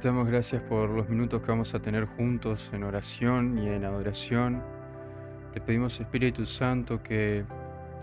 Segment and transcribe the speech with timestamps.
[0.00, 3.84] Te damos gracias por los minutos que vamos a tener juntos en oración y en
[3.84, 4.62] adoración.
[5.52, 7.44] Te pedimos, Espíritu Santo, que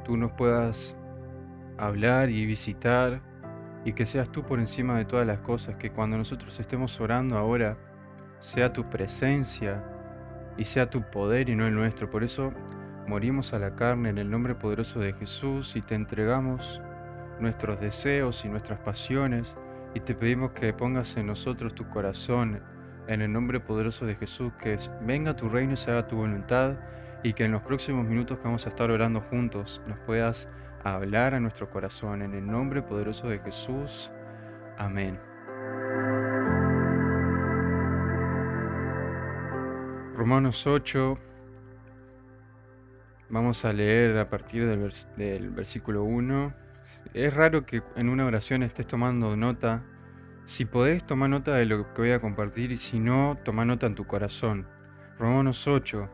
[0.05, 0.97] tú nos puedas
[1.77, 3.21] hablar y visitar
[3.83, 7.37] y que seas tú por encima de todas las cosas, que cuando nosotros estemos orando
[7.37, 7.77] ahora,
[8.39, 9.83] sea tu presencia
[10.57, 12.09] y sea tu poder y no el nuestro.
[12.09, 12.53] Por eso
[13.05, 16.81] morimos a la carne en el nombre poderoso de Jesús y te entregamos
[17.39, 19.55] nuestros deseos y nuestras pasiones
[19.93, 22.61] y te pedimos que pongas en nosotros tu corazón
[23.07, 26.75] en el nombre poderoso de Jesús, que venga tu reino y se haga tu voluntad
[27.23, 30.47] y que en los próximos minutos que vamos a estar orando juntos nos puedas
[30.83, 34.11] hablar a nuestro corazón en el nombre poderoso de Jesús.
[34.77, 35.19] Amén.
[40.15, 41.17] Romanos 8,
[43.29, 46.53] vamos a leer a partir del, del versículo 1.
[47.13, 49.83] Es raro que en una oración estés tomando nota.
[50.45, 53.87] Si podés, toma nota de lo que voy a compartir y si no, toma nota
[53.87, 54.67] en tu corazón.
[55.19, 56.09] Romanos 8.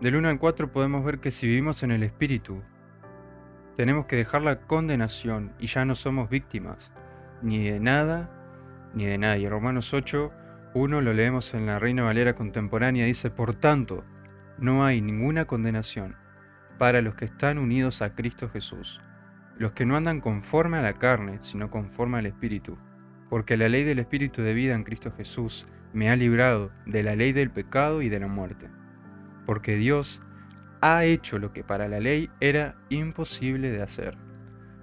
[0.00, 2.62] Del 1 al 4 podemos ver que si vivimos en el Espíritu,
[3.76, 6.92] tenemos que dejar la condenación y ya no somos víctimas,
[7.42, 8.30] ni de nada
[8.94, 9.48] ni de nadie.
[9.48, 10.32] Romanos 8,
[10.74, 14.04] 1 lo leemos en la Reina Valera contemporánea, dice, por tanto,
[14.58, 16.16] no hay ninguna condenación
[16.78, 19.00] para los que están unidos a Cristo Jesús,
[19.60, 22.78] los que no andan conforme a la carne, sino conforme al Espíritu,
[23.28, 27.14] porque la ley del Espíritu de vida en Cristo Jesús me ha librado de la
[27.14, 28.70] ley del pecado y de la muerte,
[29.44, 30.22] porque Dios
[30.80, 34.16] ha hecho lo que para la ley era imposible de hacer,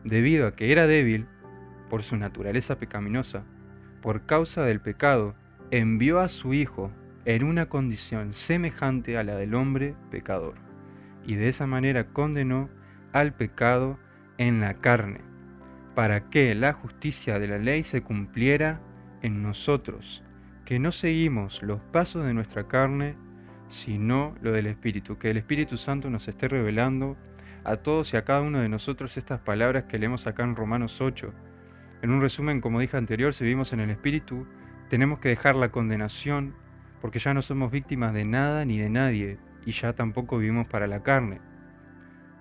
[0.04, 1.26] debido a que era débil
[1.90, 3.46] por su naturaleza pecaminosa,
[4.04, 5.34] por causa del pecado,
[5.72, 6.92] envió a su Hijo
[7.26, 10.54] en una condición semejante a la del hombre pecador,
[11.26, 12.70] y de esa manera condenó
[13.12, 13.98] al pecado
[14.38, 15.22] en la carne,
[15.96, 18.80] para que la justicia de la ley se cumpliera
[19.22, 20.24] en nosotros,
[20.66, 23.16] que no seguimos los pasos de nuestra carne,
[23.70, 27.18] sino lo del Espíritu, que el Espíritu Santo nos esté revelando
[27.64, 31.02] a todos y a cada uno de nosotros estas palabras que leemos acá en Romanos
[31.02, 31.34] 8.
[32.02, 34.48] En un resumen, como dije anterior, si vivimos en el Espíritu,
[34.90, 36.56] tenemos que dejar la condenación,
[37.02, 40.88] porque ya no somos víctimas de nada ni de nadie, y ya tampoco vivimos para
[40.88, 41.42] la carne.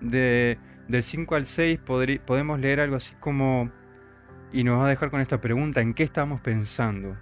[0.01, 1.80] De, del 5 al 6
[2.24, 3.70] podemos leer algo así como,
[4.52, 7.16] y nos va a dejar con esta pregunta, ¿en qué estamos pensando?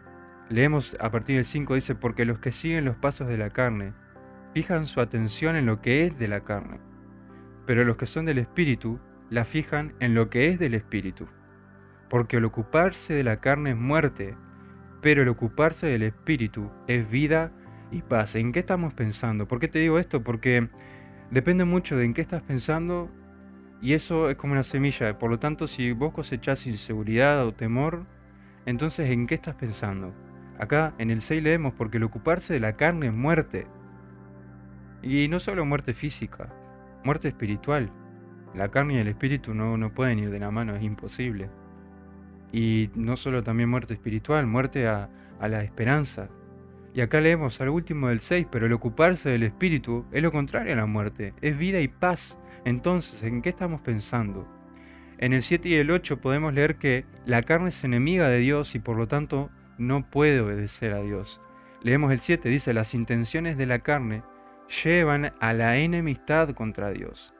[0.50, 3.94] Leemos a partir del 5, dice, porque los que siguen los pasos de la carne
[4.52, 6.78] fijan su atención en lo que es de la carne,
[7.66, 11.26] pero los que son del Espíritu la fijan en lo que es del Espíritu.
[12.10, 14.36] Porque el ocuparse de la carne es muerte,
[15.00, 17.50] pero el ocuparse del Espíritu es vida
[17.90, 18.36] y paz.
[18.36, 19.48] ¿En qué estamos pensando?
[19.48, 20.22] ¿Por qué te digo esto?
[20.22, 20.68] Porque
[21.30, 23.10] depende mucho de en qué estás pensando
[23.84, 25.18] y eso es como una semilla.
[25.18, 28.06] Por lo tanto, si vos cosechás inseguridad o temor,
[28.64, 30.14] entonces ¿en qué estás pensando?
[30.58, 33.66] Acá en el 6 leemos, porque el ocuparse de la carne es muerte.
[35.02, 36.50] Y no solo muerte física,
[37.04, 37.92] muerte espiritual.
[38.54, 41.50] La carne y el espíritu no, no pueden ir de la mano, es imposible.
[42.52, 46.30] Y no solo también muerte espiritual, muerte a, a la esperanza.
[46.94, 50.72] Y acá leemos al último del 6, pero el ocuparse del espíritu es lo contrario
[50.72, 52.38] a la muerte, es vida y paz.
[52.64, 54.48] Entonces, ¿en qué estamos pensando?
[55.18, 58.74] En el 7 y el 8 podemos leer que la carne es enemiga de Dios
[58.74, 61.40] y por lo tanto no puede obedecer a Dios.
[61.82, 64.22] Leemos el 7, dice, las intenciones de la carne
[64.82, 67.34] llevan a la enemistad contra Dios,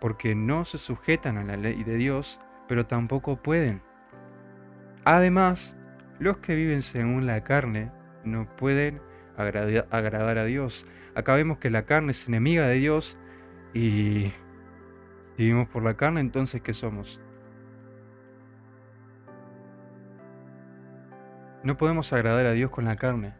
[0.00, 3.82] porque no se sujetan a la ley de Dios, pero tampoco pueden.
[5.04, 5.76] Además,
[6.18, 7.90] los que viven según la carne
[8.24, 9.00] no pueden
[9.36, 10.86] agradar a Dios.
[11.14, 13.16] Acá vemos que la carne es enemiga de Dios
[13.74, 14.32] y
[15.38, 17.22] vivimos por la carne, entonces ¿qué somos?
[21.62, 23.34] No podemos agradar a Dios con la carne.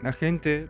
[0.00, 0.68] La gente,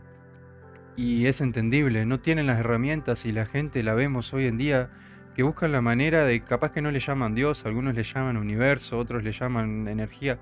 [0.96, 4.90] y es entendible, no tienen las herramientas y la gente la vemos hoy en día
[5.34, 8.98] que buscan la manera de, capaz que no le llaman Dios, algunos le llaman universo,
[8.98, 10.38] otros le llaman energía,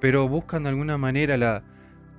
[0.00, 1.62] pero buscan de alguna manera la,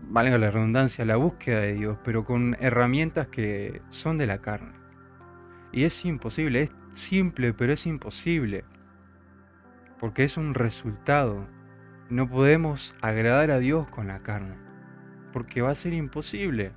[0.04, 4.74] valga la redundancia, la búsqueda de Dios, pero con herramientas que son de la carne.
[5.72, 8.66] Y es imposible, es simple, pero es imposible,
[10.00, 11.48] porque es un resultado
[12.14, 14.56] no podemos agradar a Dios con la carne,
[15.32, 16.72] porque va a ser imposible,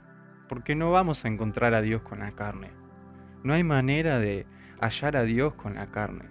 [0.49, 2.71] porque no vamos a encontrar a Dios con la carne.
[3.43, 4.47] No hay manera de
[4.81, 6.25] hallar a Dios con la carne.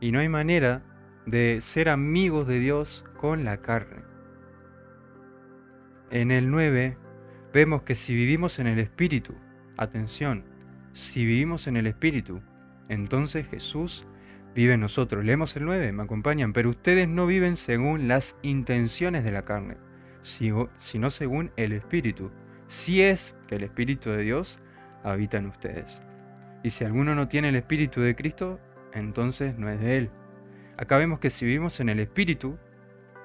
[0.00, 0.82] Y no hay manera
[1.26, 4.02] de ser amigos de Dios con la carne.
[6.10, 6.96] En el 9
[7.52, 9.34] vemos que si vivimos en el Espíritu,
[9.76, 10.44] atención,
[10.92, 12.42] si vivimos en el Espíritu,
[12.88, 14.06] entonces Jesús
[14.54, 15.24] vive en nosotros.
[15.24, 19.76] Leemos el 9, me acompañan, pero ustedes no viven según las intenciones de la carne,
[20.20, 22.30] sino según el Espíritu,
[22.66, 24.60] si es que el Espíritu de Dios
[25.04, 26.02] habita en ustedes.
[26.64, 28.58] Y si alguno no tiene el Espíritu de Cristo,
[28.92, 30.10] entonces no es de Él.
[30.76, 32.58] Acá vemos que si vivimos en el Espíritu,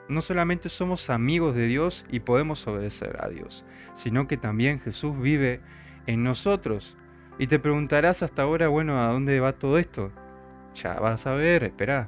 [0.09, 3.65] no solamente somos amigos de Dios y podemos obedecer a Dios,
[3.95, 5.61] sino que también Jesús vive
[6.05, 6.97] en nosotros.
[7.39, 10.11] Y te preguntarás hasta ahora, bueno, ¿a dónde va todo esto?
[10.75, 12.07] Ya vas a ver, espera.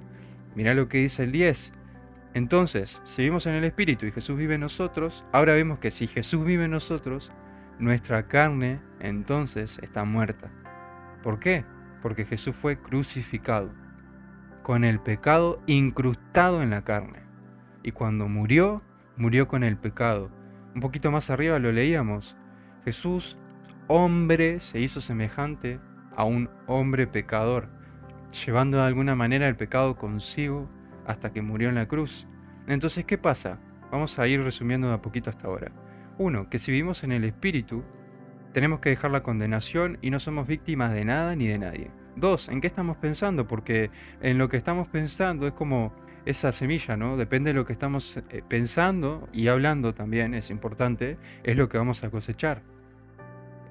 [0.55, 1.71] Mira lo que dice el 10.
[2.33, 6.05] Entonces, si vivimos en el Espíritu y Jesús vive en nosotros, ahora vemos que si
[6.07, 7.31] Jesús vive en nosotros,
[7.79, 10.51] nuestra carne entonces está muerta.
[11.23, 11.65] ¿Por qué?
[12.01, 13.71] Porque Jesús fue crucificado,
[14.63, 17.19] con el pecado incrustado en la carne.
[17.83, 18.81] Y cuando murió,
[19.17, 20.29] murió con el pecado.
[20.73, 22.35] Un poquito más arriba lo leíamos.
[22.83, 23.37] Jesús,
[23.87, 25.79] hombre, se hizo semejante
[26.15, 27.69] a un hombre pecador,
[28.45, 30.69] llevando de alguna manera el pecado consigo
[31.05, 32.27] hasta que murió en la cruz.
[32.67, 33.59] Entonces, ¿qué pasa?
[33.91, 35.71] Vamos a ir resumiendo de a poquito hasta ahora.
[36.17, 37.83] Uno, que si vivimos en el Espíritu,
[38.53, 41.91] tenemos que dejar la condenación y no somos víctimas de nada ni de nadie.
[42.15, 43.47] Dos, ¿en qué estamos pensando?
[43.47, 43.91] Porque
[44.21, 45.93] en lo que estamos pensando es como
[46.25, 47.17] esa semilla, ¿no?
[47.17, 51.77] Depende de lo que estamos eh, pensando y hablando también, es importante, es lo que
[51.77, 52.63] vamos a cosechar.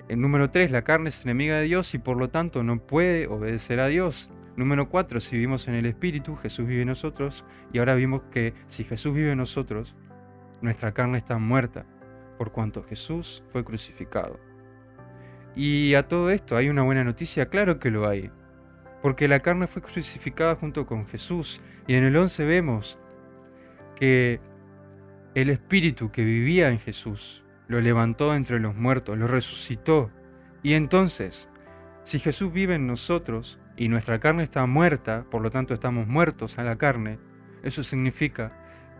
[0.08, 3.26] El número tres, la carne es enemiga de Dios y por lo tanto no puede
[3.26, 4.30] obedecer a Dios.
[4.54, 8.52] Número cuatro, si vivimos en el Espíritu, Jesús vive en nosotros y ahora vimos que
[8.66, 9.96] si Jesús vive en nosotros,
[10.60, 11.86] nuestra carne está muerta
[12.36, 14.38] por cuanto Jesús fue crucificado.
[15.56, 18.30] Y a todo esto hay una buena noticia, claro que lo hay,
[19.02, 22.98] porque la carne fue crucificada junto con Jesús y en el 11 vemos
[23.96, 24.40] que
[25.34, 30.10] el Espíritu que vivía en Jesús lo levantó entre los muertos, lo resucitó.
[30.62, 31.48] Y entonces,
[32.04, 36.58] si Jesús vive en nosotros y nuestra carne está muerta, por lo tanto estamos muertos
[36.58, 37.18] a la carne,
[37.62, 38.52] eso significa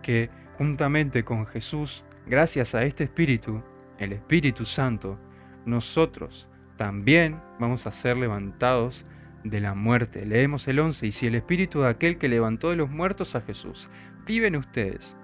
[0.03, 3.63] que juntamente con Jesús gracias a este Espíritu,
[3.99, 5.19] el Espíritu Santo,
[5.67, 9.05] nosotros también vamos a ser levantados
[9.45, 10.27] de la muerte.
[10.27, 13.43] Leemos el 11, y si el Espíritu de aquel que levantó de los muertos a
[13.43, 13.89] Jesús
[14.27, 15.17] vive en ustedes,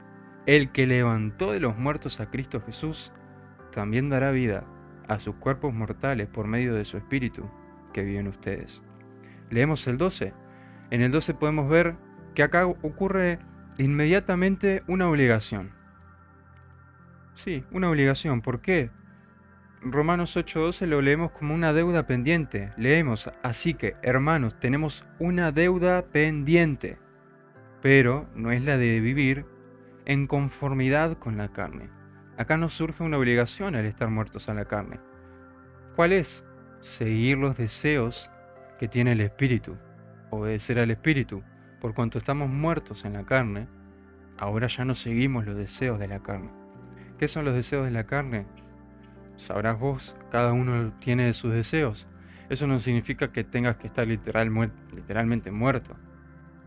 [0.47, 3.13] el que levantó de los muertos a Cristo Jesús,
[3.71, 4.65] también dará vida
[5.09, 7.51] a sus cuerpos mortales por medio de su Espíritu
[7.93, 8.83] que vive en ustedes.
[9.51, 10.33] Leemos el 12.
[10.91, 11.97] En el 12 podemos ver
[12.35, 13.39] que acá ocurre
[13.79, 15.73] inmediatamente una obligación.
[17.35, 18.41] Sí, una obligación.
[18.43, 18.91] ¿Por qué?
[19.83, 22.73] Romanos 8:12 lo leemos como una deuda pendiente.
[22.77, 26.99] Leemos, así que, hermanos, tenemos una deuda pendiente,
[27.81, 29.47] pero no es la de vivir
[30.05, 32.00] en conformidad con la carne.
[32.41, 34.99] Acá nos surge una obligación al estar muertos a la carne.
[35.95, 36.43] ¿Cuál es?
[36.81, 38.31] Seguir los deseos
[38.79, 39.77] que tiene el Espíritu,
[40.31, 41.43] obedecer al Espíritu.
[41.83, 43.69] Por cuanto estamos muertos en la carne,
[44.39, 46.51] ahora ya no seguimos los deseos de la carne.
[47.19, 48.47] ¿Qué son los deseos de la carne?
[49.37, 52.07] Sabrás vos, cada uno tiene sus deseos.
[52.49, 55.95] Eso no significa que tengas que estar literalmente muerto.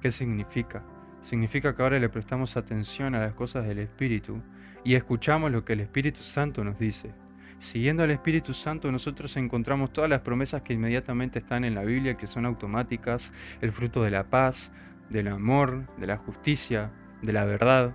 [0.04, 0.84] ¿Qué significa?
[1.22, 4.40] Significa que ahora le prestamos atención a las cosas del Espíritu
[4.84, 7.12] y escuchamos lo que el Espíritu Santo nos dice.
[7.58, 12.18] Siguiendo al Espíritu Santo nosotros encontramos todas las promesas que inmediatamente están en la Biblia,
[12.18, 14.72] que son automáticas, el fruto de la paz,
[15.10, 17.94] del amor, de la justicia, de la verdad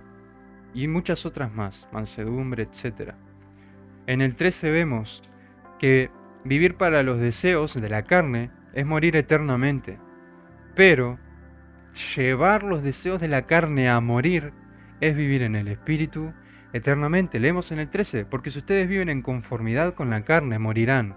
[0.73, 3.13] y muchas otras más, mansedumbre, etc.
[4.07, 5.23] En el 13 vemos
[5.77, 6.09] que
[6.43, 9.97] vivir para los deseos de la carne es morir eternamente,
[10.75, 11.19] pero
[12.15, 14.53] llevar los deseos de la carne a morir
[15.01, 16.33] es vivir en el Espíritu
[16.73, 17.39] eternamente.
[17.39, 21.15] Leemos en el 13, porque si ustedes viven en conformidad con la carne, morirán.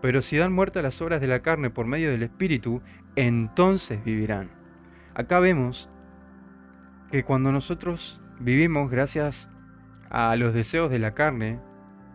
[0.00, 2.82] Pero si dan muerte a las obras de la carne por medio del Espíritu,
[3.16, 4.50] entonces vivirán.
[5.14, 5.88] Acá vemos
[7.10, 9.48] que cuando nosotros vivimos gracias
[10.10, 11.60] a los deseos de la carne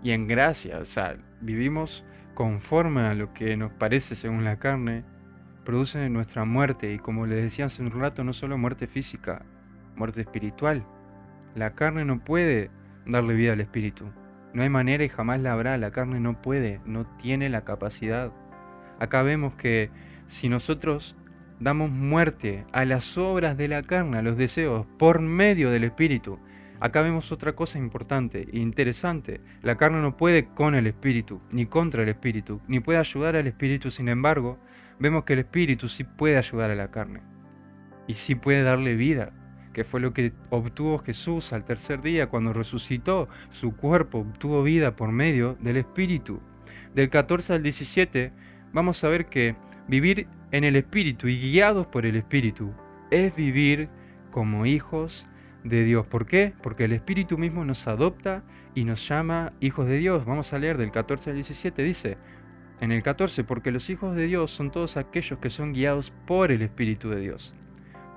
[0.03, 5.03] y en gracia, o sea, vivimos conforme a lo que nos parece según la carne,
[5.65, 9.45] produce nuestra muerte y como les decía hace un rato, no solo muerte física,
[9.95, 10.85] muerte espiritual.
[11.55, 12.69] La carne no puede
[13.05, 14.05] darle vida al espíritu.
[14.53, 15.77] No hay manera y jamás la habrá.
[15.77, 18.31] La carne no puede, no tiene la capacidad.
[18.99, 19.89] Acá vemos que
[20.27, 21.15] si nosotros
[21.59, 26.39] damos muerte a las obras de la carne, a los deseos, por medio del Espíritu.
[26.79, 29.41] Acá vemos otra cosa importante e interesante.
[29.61, 33.47] La carne no puede con el Espíritu, ni contra el Espíritu, ni puede ayudar al
[33.47, 33.91] Espíritu.
[33.91, 34.57] Sin embargo,
[34.97, 37.21] vemos que el Espíritu sí puede ayudar a la carne.
[38.07, 39.33] Y sí puede darle vida,
[39.79, 43.29] que fue lo que obtuvo Jesús al tercer día cuando resucitó.
[43.49, 46.41] Su cuerpo obtuvo vida por medio del Espíritu.
[46.93, 48.33] Del 14 al 17
[48.73, 49.55] vamos a ver que
[49.87, 52.73] vivir en el Espíritu y guiados por el Espíritu
[53.09, 53.87] es vivir
[54.31, 55.29] como hijos
[55.63, 56.05] de Dios.
[56.05, 56.51] ¿Por qué?
[56.61, 58.43] Porque el Espíritu mismo nos adopta
[58.75, 60.25] y nos llama hijos de Dios.
[60.25, 62.17] Vamos a leer del 14 al 17, dice,
[62.81, 66.51] en el 14, porque los hijos de Dios son todos aquellos que son guiados por
[66.51, 67.55] el Espíritu de Dios.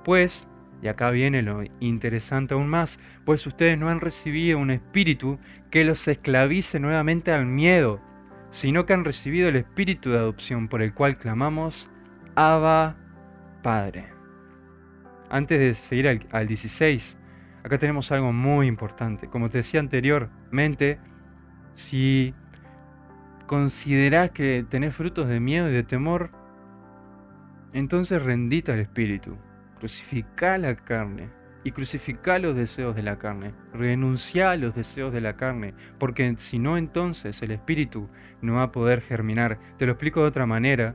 [0.04, 0.48] Pues,
[0.82, 5.38] y acá viene lo interesante aún más, pues ustedes no han recibido un espíritu
[5.70, 8.00] que los esclavice nuevamente al miedo,
[8.50, 11.88] sino que han recibido el espíritu de adopción por el cual clamamos,
[12.34, 12.96] Abba
[13.62, 14.06] Padre.
[15.30, 17.16] Antes de seguir al, al 16,
[17.62, 19.28] acá tenemos algo muy importante.
[19.28, 20.98] Como te decía anteriormente,
[21.74, 22.34] si
[23.46, 26.30] considerás que tenés frutos de miedo y de temor,
[27.72, 29.36] entonces rendita al Espíritu,
[29.82, 31.28] crucifica la carne
[31.64, 36.32] y crucifica los deseos de la carne, renuncia a los deseos de la carne, porque
[36.38, 38.08] si no entonces el Espíritu
[38.42, 39.58] no va a poder germinar.
[39.78, 40.94] Te lo explico de otra manera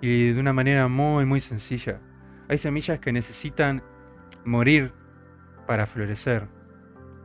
[0.00, 2.00] y de una manera muy muy sencilla.
[2.48, 3.82] Hay semillas que necesitan
[4.46, 4.94] morir
[5.66, 6.48] para florecer.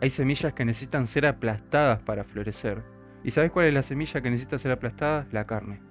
[0.02, 2.84] Hay semillas que necesitan ser aplastadas para florecer.
[3.24, 5.28] ¿Y sabes cuál es la semilla que necesita ser aplastada?
[5.32, 5.82] La carne.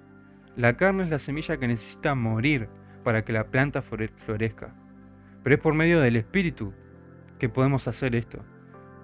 [0.55, 2.69] La carne es la semilla que necesita morir
[3.07, 4.75] para que la planta florezca.
[5.41, 6.73] Pero es por medio del Espíritu
[7.39, 8.43] que podemos hacer esto.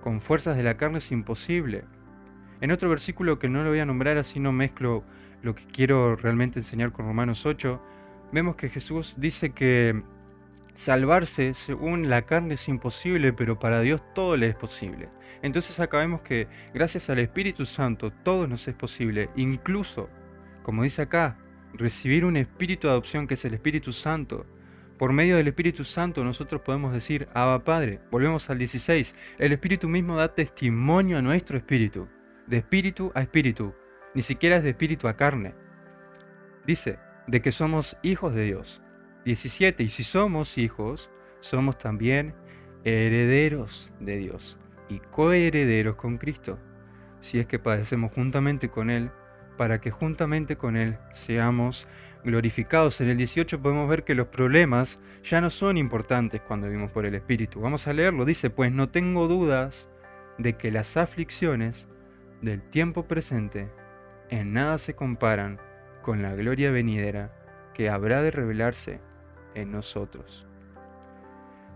[0.02, 1.86] Con fuerzas de la carne es imposible.
[2.60, 5.06] En otro versículo que no lo voy a nombrar así no mezclo
[5.42, 7.82] lo que quiero realmente enseñar con Romanos 8,
[8.34, 10.04] vemos que Jesús dice que
[10.74, 15.08] salvarse según la carne es imposible, pero para Dios todo le es posible.
[15.42, 20.10] Entonces acá vemos que gracias al Espíritu Santo todo nos es posible, incluso,
[20.62, 21.38] como dice acá,
[21.74, 24.46] recibir un espíritu de adopción que es el Espíritu Santo.
[24.98, 28.00] Por medio del Espíritu Santo nosotros podemos decir, Abba Padre.
[28.12, 29.16] Volvemos al 16.
[29.40, 32.08] El Espíritu mismo da testimonio a nuestro espíritu,
[32.48, 33.74] de espíritu a espíritu,
[34.14, 35.56] ni siquiera es de espíritu a carne.
[36.66, 38.82] Dice, de que somos hijos de Dios.
[39.26, 39.84] 17.
[39.84, 42.36] Y si somos hijos, somos también
[42.84, 44.58] herederos de Dios
[44.90, 46.60] y coherederos con Cristo,
[47.22, 49.12] si es que padecemos juntamente con Él,
[49.58, 51.88] para que juntamente con Él seamos
[52.24, 53.02] glorificados.
[53.02, 57.06] En el 18 podemos ver que los problemas ya no son importantes cuando vivimos por
[57.06, 57.62] el Espíritu.
[57.62, 58.26] Vamos a leerlo.
[58.26, 59.90] Dice, pues no tengo dudas
[60.38, 61.88] de que las aflicciones
[62.42, 63.70] del tiempo presente
[64.30, 65.60] en nada se comparan
[66.02, 67.32] con la gloria venidera
[67.74, 69.00] que habrá de revelarse
[69.56, 70.46] en nosotros.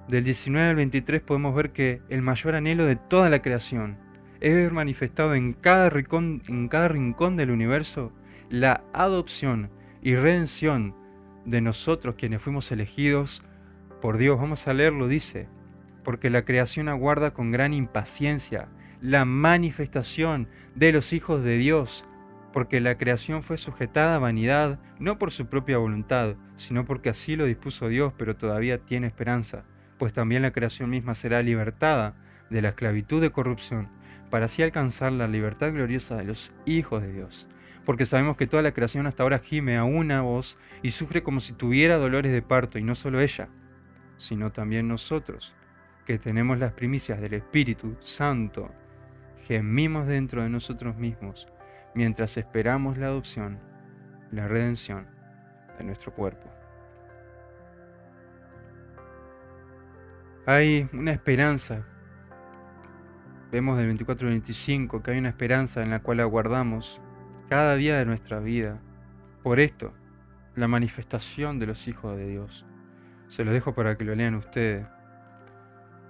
[0.07, 3.97] Del 19 al 23 podemos ver que el mayor anhelo de toda la creación
[4.39, 8.11] es ver manifestado en cada, rincón, en cada rincón del universo
[8.49, 9.69] la adopción
[10.01, 10.95] y redención
[11.45, 13.41] de nosotros quienes fuimos elegidos
[14.01, 14.39] por Dios.
[14.39, 15.47] Vamos a leerlo, dice,
[16.03, 18.69] porque la creación aguarda con gran impaciencia
[19.01, 22.05] la manifestación de los hijos de Dios,
[22.53, 27.35] porque la creación fue sujetada a vanidad, no por su propia voluntad, sino porque así
[27.35, 29.65] lo dispuso Dios, pero todavía tiene esperanza,
[29.97, 32.15] pues también la creación misma será libertada
[32.49, 33.89] de la esclavitud de corrupción,
[34.29, 37.47] para así alcanzar la libertad gloriosa de los hijos de Dios.
[37.85, 41.39] Porque sabemos que toda la creación hasta ahora gime a una voz y sufre como
[41.39, 43.47] si tuviera dolores de parto, y no solo ella,
[44.17, 45.55] sino también nosotros,
[46.05, 48.69] que tenemos las primicias del Espíritu Santo,
[49.43, 51.47] gemimos dentro de nosotros mismos
[51.97, 53.59] mientras esperamos la adopción,
[54.31, 55.07] la redención
[55.79, 56.47] de nuestro cuerpo.
[60.45, 61.83] Hay una esperanza.
[63.51, 67.01] Vemos del 24 al 25 que hay una esperanza en la cual aguardamos
[67.49, 68.81] cada día de nuestra vida.
[69.41, 69.93] Por esto,
[70.55, 72.65] la manifestación de los hijos de Dios.
[73.29, 74.85] Se lo dejo para que lo lean ustedes.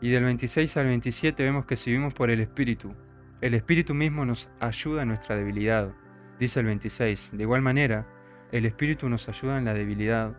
[0.01, 2.95] Y del 26 al 27 vemos que si vivimos por el Espíritu,
[3.41, 5.93] el Espíritu mismo nos ayuda en nuestra debilidad,
[6.39, 7.31] dice el 26.
[7.33, 8.07] De igual manera,
[8.51, 10.35] el Espíritu nos ayuda en la debilidad,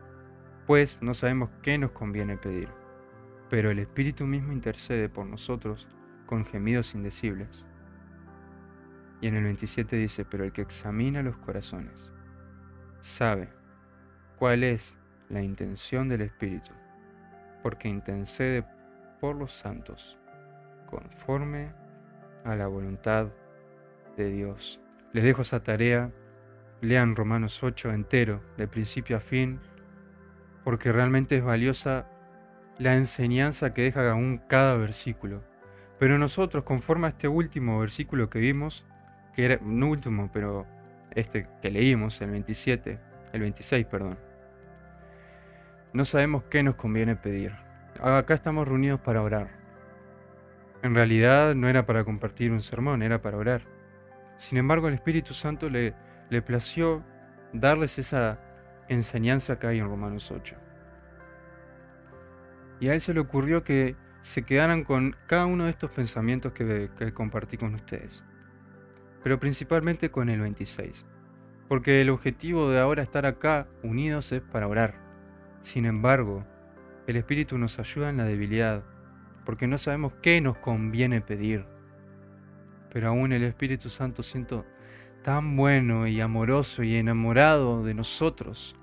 [0.67, 2.69] pues no sabemos qué nos conviene pedir.
[3.50, 5.87] Pero el Espíritu mismo intercede por nosotros
[6.29, 7.67] con gemidos indecibles.
[9.21, 12.13] Y en el 27 dice, pero el que examina los corazones
[13.01, 13.49] sabe
[14.37, 14.97] cuál es
[15.29, 16.71] la intención del Espíritu,
[17.63, 18.65] porque intercede
[19.21, 20.17] por los santos
[20.87, 21.73] conforme
[22.45, 23.29] a la voluntad
[24.17, 24.81] de Dios.
[25.13, 26.13] Les dejo esa tarea,
[26.81, 29.59] lean Romanos 8 entero, de principio a fin,
[30.63, 32.07] porque realmente es valiosa
[32.79, 35.43] la enseñanza que deja aún cada versículo.
[35.99, 38.87] Pero nosotros, conforme a este último versículo que vimos,
[39.35, 40.67] que era, no último, pero
[41.14, 42.99] este que leímos, el 27,
[43.33, 44.19] el 26, perdón,
[45.93, 47.52] no sabemos qué nos conviene pedir.
[48.00, 49.49] Acá estamos reunidos para orar.
[50.83, 53.62] En realidad no era para compartir un sermón, era para orar.
[54.37, 55.95] Sin embargo, el Espíritu Santo le,
[56.31, 57.02] le plació
[57.52, 58.38] darles esa
[58.88, 60.55] enseñanza que hay en Romanos 8.
[62.81, 66.53] Y a él se le ocurrió que se quedaran con cada uno de estos pensamientos
[66.53, 68.25] que, que compartí con ustedes,
[69.23, 71.07] pero principalmente con el 26,
[71.69, 74.95] porque el objetivo de ahora estar acá unidos es para orar.
[75.63, 76.45] Sin embargo,
[77.07, 78.85] el Espíritu nos ayuda en la debilidad,
[79.45, 81.65] porque no sabemos qué nos conviene pedir.
[82.93, 84.65] Pero aún el Espíritu Santo siento
[85.23, 88.77] tan bueno y amoroso y enamorado de nosotros.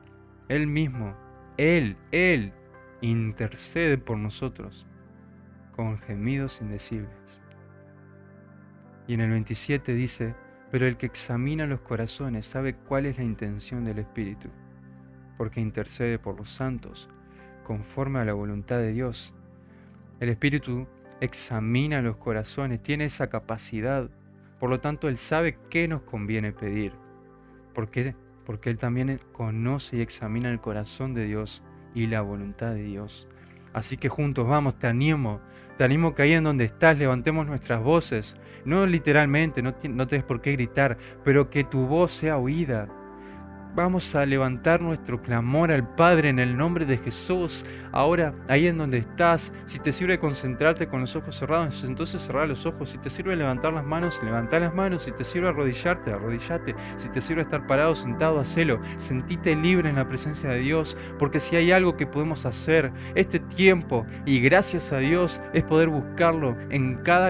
[0.48, 1.16] Él mismo,
[1.58, 2.54] Él, Él
[3.02, 4.88] intercede por nosotros
[5.76, 7.10] con gemidos indecibles.
[9.08, 10.36] Y en el 27 dice,
[10.72, 14.50] pero el que examina los corazones sabe cuál es la intención del Espíritu,
[15.38, 17.10] porque intercede por los santos
[17.64, 19.34] conforme a la voluntad de Dios.
[20.20, 20.88] El Espíritu
[21.20, 24.10] examina los corazones, tiene esa capacidad.
[24.60, 26.94] Por lo tanto, Él sabe qué nos conviene pedir.
[27.74, 28.16] ¿Por qué?
[28.46, 31.62] Porque Él también conoce y examina el corazón de Dios
[31.94, 33.28] y la voluntad de Dios.
[33.74, 35.42] Así que juntos vamos, te animo,
[35.78, 40.26] te animo que ahí en donde estás levantemos nuestras voces, no literalmente, no, no tienes
[40.26, 42.88] por qué gritar, pero que tu voz sea oída,
[43.76, 47.66] Vamos a levantar nuestro clamor al Padre en el nombre de Jesús.
[47.92, 52.48] Ahora, ahí en donde estás, si te sirve concentrarte con los ojos cerrados, entonces cerrar
[52.48, 52.92] los ojos.
[52.92, 55.02] Si te sirve levantar las manos, levanta las manos.
[55.02, 56.74] Si te sirve arrodillarte, arrodillate.
[56.96, 58.80] Si te sirve estar parado, sentado, hacelo.
[58.96, 63.40] Sentite libre en la presencia de Dios, porque si hay algo que podemos hacer este
[63.40, 67.30] tiempo, y gracias a Dios, es poder buscarlo en cada,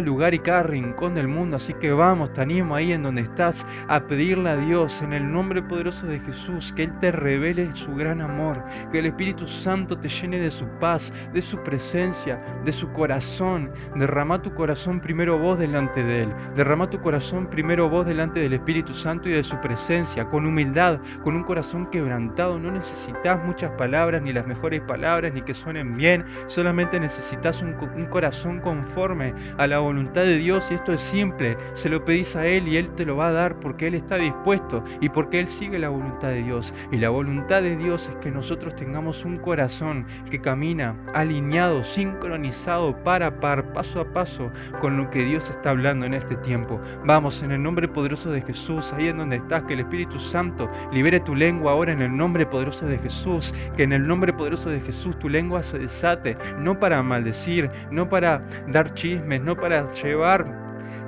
[0.00, 1.56] lugar y cada rincón del mundo.
[1.56, 5.62] Así que vamos, te ahí en donde estás a pedirle a Dios en el nombre
[5.70, 10.08] poderoso de Jesús, que Él te revele su gran amor, que el Espíritu Santo te
[10.08, 13.70] llene de su paz, de su presencia, de su corazón.
[13.94, 16.34] Derrama tu corazón primero vos delante de Él.
[16.56, 20.98] Derrama tu corazón primero vos delante del Espíritu Santo y de su presencia, con humildad,
[21.22, 22.58] con un corazón quebrantado.
[22.58, 26.24] No necesitas muchas palabras, ni las mejores palabras, ni que suenen bien.
[26.46, 30.66] Solamente necesitas un, un corazón conforme a la voluntad de Dios.
[30.72, 31.56] Y esto es simple.
[31.74, 34.16] Se lo pedís a Él y Él te lo va a dar porque Él está
[34.16, 36.72] dispuesto y porque Él sigue la voluntad de Dios.
[36.90, 42.96] Y la voluntad de Dios es que nosotros tengamos un corazón que camina alineado, sincronizado,
[43.04, 46.80] para a par, paso a paso con lo que Dios está hablando en este tiempo.
[47.04, 50.70] Vamos, en el nombre poderoso de Jesús, ahí en donde estás, que el Espíritu Santo
[50.92, 54.70] libere tu lengua ahora en el nombre poderoso de Jesús, que en el nombre poderoso
[54.70, 59.92] de Jesús tu lengua se desate, no para maldecir, no para dar chismes, no para
[59.92, 60.59] llevar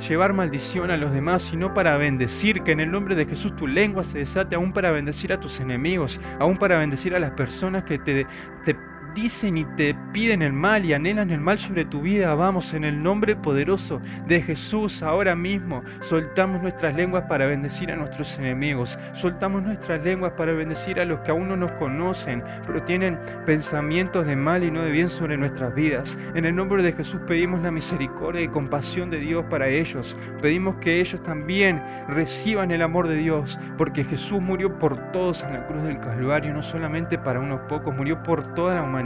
[0.09, 3.67] llevar maldición a los demás, sino para bendecir, que en el nombre de Jesús tu
[3.67, 7.85] lengua se desate aún para bendecir a tus enemigos, aún para bendecir a las personas
[7.85, 8.27] que te,
[8.65, 8.77] te
[9.15, 12.85] dicen y te piden el mal y anhelan el mal sobre tu vida, vamos en
[12.85, 15.83] el nombre poderoso de Jesús ahora mismo.
[16.01, 18.99] Soltamos nuestras lenguas para bendecir a nuestros enemigos.
[19.13, 24.27] Soltamos nuestras lenguas para bendecir a los que aún no nos conocen, pero tienen pensamientos
[24.27, 26.19] de mal y no de bien sobre nuestras vidas.
[26.35, 30.17] En el nombre de Jesús pedimos la misericordia y compasión de Dios para ellos.
[30.41, 35.53] Pedimos que ellos también reciban el amor de Dios, porque Jesús murió por todos en
[35.53, 39.02] la cruz del Calvario, no solamente para unos pocos, murió por toda la humanidad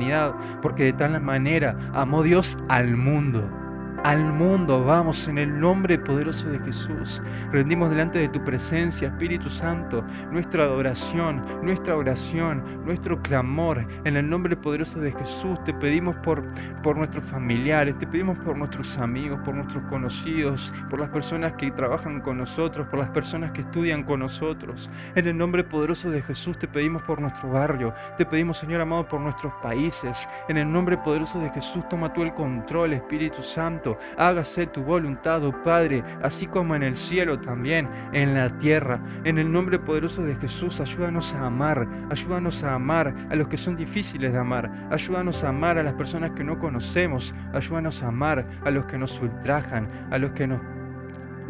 [0.62, 3.48] porque de tal manera amó Dios al mundo
[4.04, 4.85] al mundo.
[4.85, 7.20] Vamos en el nombre poderoso de Jesús.
[7.52, 13.87] Rendimos delante de tu presencia, Espíritu Santo, nuestra adoración, nuestra oración, nuestro clamor.
[14.04, 16.44] En el nombre poderoso de Jesús te pedimos por,
[16.82, 21.70] por nuestros familiares, te pedimos por nuestros amigos, por nuestros conocidos, por las personas que
[21.70, 24.90] trabajan con nosotros, por las personas que estudian con nosotros.
[25.14, 29.06] En el nombre poderoso de Jesús te pedimos por nuestro barrio, te pedimos Señor amado
[29.06, 30.28] por nuestros países.
[30.48, 33.86] En el nombre poderoso de Jesús toma tú el control, Espíritu Santo
[34.16, 39.01] hágase tu voluntad, oh Padre, así como en el cielo también, en la tierra.
[39.25, 43.57] En el nombre poderoso de Jesús, ayúdanos a amar, ayúdanos a amar a los que
[43.57, 48.09] son difíciles de amar, ayúdanos a amar a las personas que no conocemos, ayúdanos a
[48.09, 50.61] amar a los que nos ultrajan, a los que nos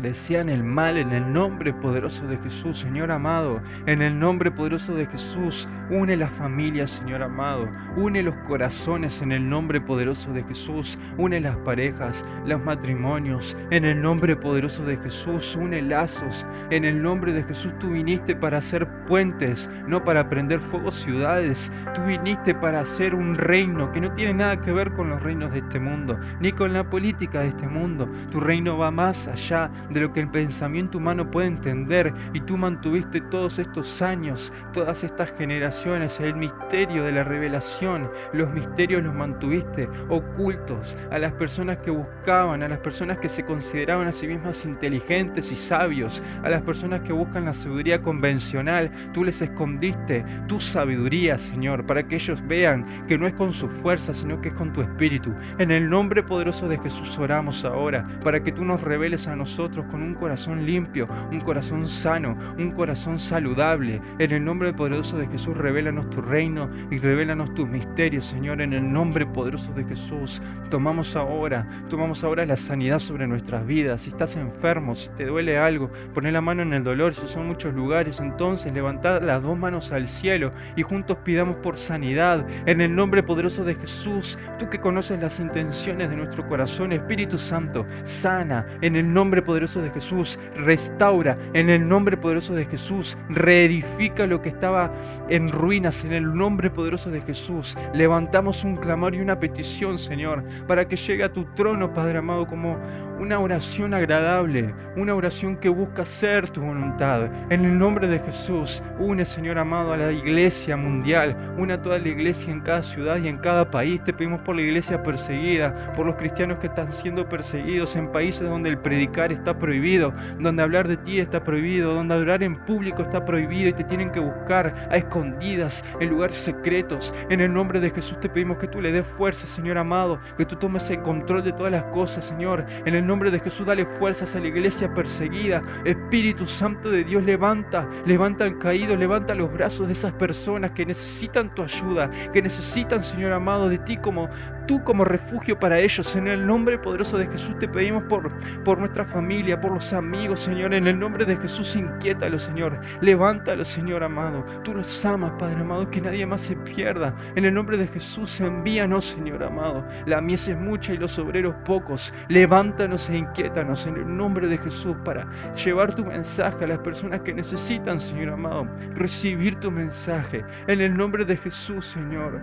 [0.02, 3.60] desean el mal en el nombre poderoso de Jesús, Señor amado.
[3.86, 7.68] En el nombre poderoso de Jesús, une las familias, Señor amado.
[7.96, 10.98] Une los corazones en el nombre poderoso de Jesús.
[11.16, 13.56] Une las parejas, los matrimonios.
[13.70, 16.46] En el nombre poderoso de Jesús, une lazos.
[16.70, 21.72] En el nombre de Jesús, tú viniste para hacer puentes, no para prender fuego ciudades.
[21.94, 25.52] Tú viniste para hacer un reino que no tiene nada que ver con los reinos
[25.52, 28.08] de este mundo, ni con la política de este mundo.
[28.30, 32.12] Tu reino va más allá de lo que el pensamiento humano puede entender.
[32.32, 38.10] Y tú mantuviste todos estos años, todas estas generaciones, el misterio de la revelación.
[38.32, 43.44] Los misterios los mantuviste ocultos a las personas que buscaban, a las personas que se
[43.44, 48.90] consideraban a sí mismas inteligentes y sabios, a las personas que buscan la sabiduría convencional.
[49.12, 53.68] Tú les escondiste tu sabiduría, Señor, para que ellos vean que no es con su
[53.68, 55.32] fuerza, sino que es con tu espíritu.
[55.58, 59.75] En el nombre poderoso de Jesús oramos ahora, para que tú nos reveles a nosotros
[59.84, 64.00] con un corazón limpio, un corazón sano, un corazón saludable.
[64.18, 68.60] En el nombre poderoso de Jesús, revélanos tu reino y revélanos tus misterios, Señor.
[68.60, 74.02] En el nombre poderoso de Jesús, tomamos ahora, tomamos ahora la sanidad sobre nuestras vidas.
[74.02, 77.14] Si estás enfermo, si te duele algo, poné la mano en el dolor.
[77.14, 81.76] Si son muchos lugares, entonces levantad las dos manos al cielo y juntos pidamos por
[81.76, 82.46] sanidad.
[82.66, 87.38] En el nombre poderoso de Jesús, tú que conoces las intenciones de nuestro corazón, Espíritu
[87.38, 93.18] Santo, sana en el nombre poderoso de Jesús, restaura en el nombre poderoso de Jesús,
[93.28, 94.92] reedifica lo que estaba
[95.28, 97.76] en ruinas en el nombre poderoso de Jesús.
[97.92, 102.46] Levantamos un clamor y una petición, Señor, para que llegue a tu trono, Padre amado,
[102.46, 102.78] como
[103.18, 107.30] una oración agradable, una oración que busca hacer tu voluntad.
[107.50, 111.98] En el nombre de Jesús, une, Señor amado, a la iglesia mundial, une a toda
[111.98, 114.02] la iglesia en cada ciudad y en cada país.
[114.04, 118.48] Te pedimos por la iglesia perseguida, por los cristianos que están siendo perseguidos en países
[118.48, 123.02] donde el predicar está prohibido, donde hablar de ti está prohibido, donde adorar en público
[123.02, 127.12] está prohibido y te tienen que buscar a escondidas, en lugares secretos.
[127.30, 130.44] En el nombre de Jesús te pedimos que tú le des fuerza, Señor amado, que
[130.44, 132.66] tú tomes el control de todas las cosas, Señor.
[132.84, 135.62] En el nombre de Jesús dale fuerzas a la iglesia perseguida.
[135.84, 140.86] Espíritu Santo de Dios, levanta, levanta al caído, levanta los brazos de esas personas que
[140.86, 144.28] necesitan tu ayuda, que necesitan, Señor amado, de ti como
[144.66, 146.14] tú como refugio para ellos.
[146.16, 148.30] En el nombre poderoso de Jesús te pedimos por,
[148.64, 150.74] por nuestra familia, por los amigos, Señor.
[150.74, 152.80] En el nombre de Jesús, inquiétalo, Señor.
[153.00, 154.44] Levántalo, Señor amado.
[154.62, 157.14] Tú los amas, Padre amado, que nadie más se pierda.
[157.34, 159.86] En el nombre de Jesús, envíanos, Señor amado.
[160.06, 162.12] La mies es mucha y los obreros pocos.
[162.28, 167.22] Levántanos e inquiétanos en el nombre de Jesús para llevar tu mensaje a las personas
[167.22, 170.44] que necesitan, Señor amado, recibir tu mensaje.
[170.66, 172.40] En el nombre de Jesús, Señor.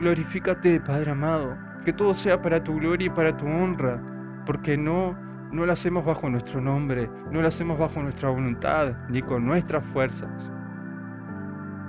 [0.00, 1.56] Glorifícate, Padre amado.
[1.84, 4.02] Que todo sea para tu gloria y para tu honra.
[4.46, 5.16] Porque no,
[5.52, 9.84] no lo hacemos bajo nuestro nombre, no lo hacemos bajo nuestra voluntad, ni con nuestras
[9.86, 10.52] fuerzas.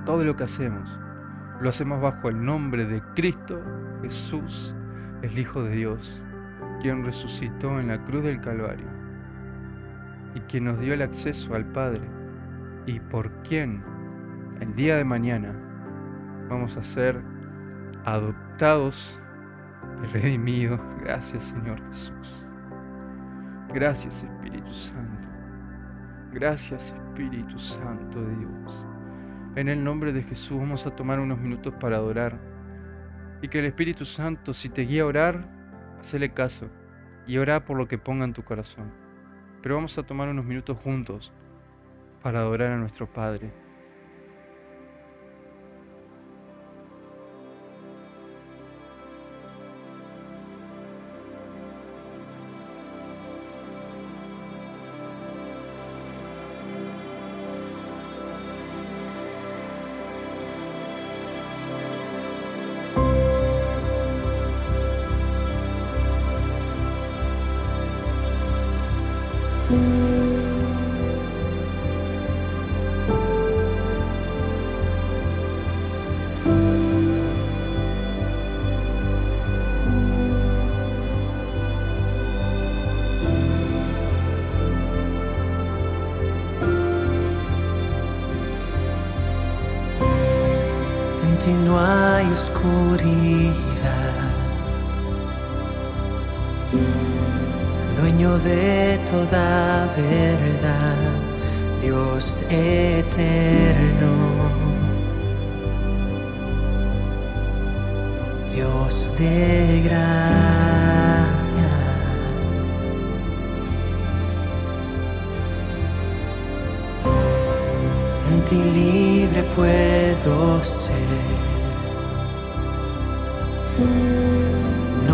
[0.06, 1.00] Todo lo que hacemos,
[1.60, 3.60] lo hacemos bajo el nombre de Cristo
[4.04, 4.76] Jesús,
[5.21, 6.24] el Hijo de Dios
[6.82, 8.88] quien resucitó en la cruz del Calvario
[10.34, 12.02] y quien nos dio el acceso al Padre
[12.86, 13.84] y por quien
[14.60, 15.54] el día de mañana
[16.50, 17.21] vamos a ser
[18.06, 19.18] adoptados
[20.04, 20.80] y redimidos.
[21.02, 22.48] Gracias Señor Jesús.
[23.74, 25.30] Gracias Espíritu Santo.
[26.32, 28.86] Gracias Espíritu Santo de Dios.
[29.56, 32.40] En el nombre de Jesús vamos a tomar unos minutos para adorar.
[33.42, 35.50] Y que el Espíritu Santo, si te guía a orar,
[36.00, 36.70] hacele caso
[37.28, 38.92] y ora por lo que ponga en tu corazón.
[39.62, 41.34] Pero vamos a tomar unos minutos juntos
[42.22, 43.52] para adorar a nuestro Padre.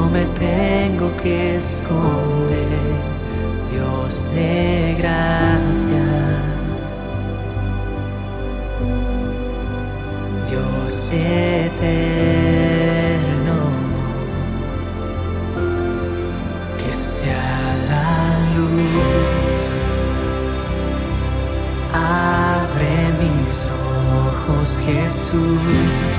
[0.09, 2.97] me tengo que esconder,
[3.69, 6.07] Dios de gracia,
[10.49, 11.97] Dios eterno,
[16.77, 18.09] que sea la
[18.55, 19.53] luz,
[21.93, 26.17] abre mis ojos Jesús.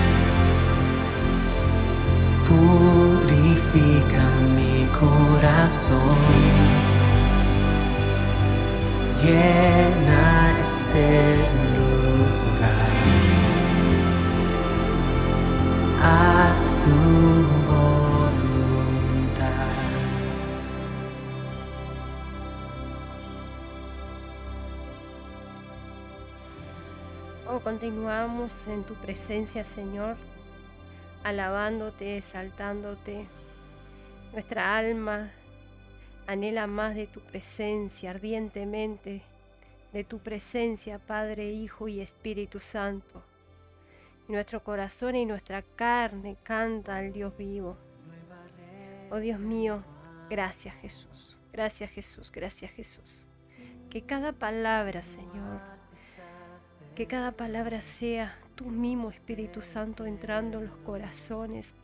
[2.48, 3.18] Pura
[3.79, 4.25] purifica
[4.57, 6.19] mi corazón,
[9.23, 11.37] llena este
[11.77, 12.93] lugar,
[16.03, 16.97] haz tu
[17.71, 18.67] voluntad.
[27.47, 30.17] Oh, continuamos en tu presencia, Señor,
[31.23, 33.27] alabándote, exaltándote.
[34.33, 35.31] Nuestra alma
[36.27, 39.23] anhela más de tu presencia, ardientemente,
[39.93, 43.23] de tu presencia, Padre, Hijo y Espíritu Santo.
[44.29, 47.77] Nuestro corazón y nuestra carne canta al Dios vivo.
[49.11, 49.83] Oh Dios mío,
[50.29, 53.27] gracias Jesús, gracias Jesús, gracias Jesús.
[53.88, 55.62] Que cada palabra, Señor,
[56.95, 61.75] que cada palabra sea tu mismo Espíritu Santo entrando en los corazones,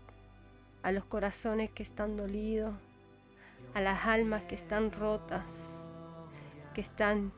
[0.84, 2.74] a los corazones que están dolidos,
[3.72, 5.42] a las almas que están rotas,
[6.74, 7.32] que están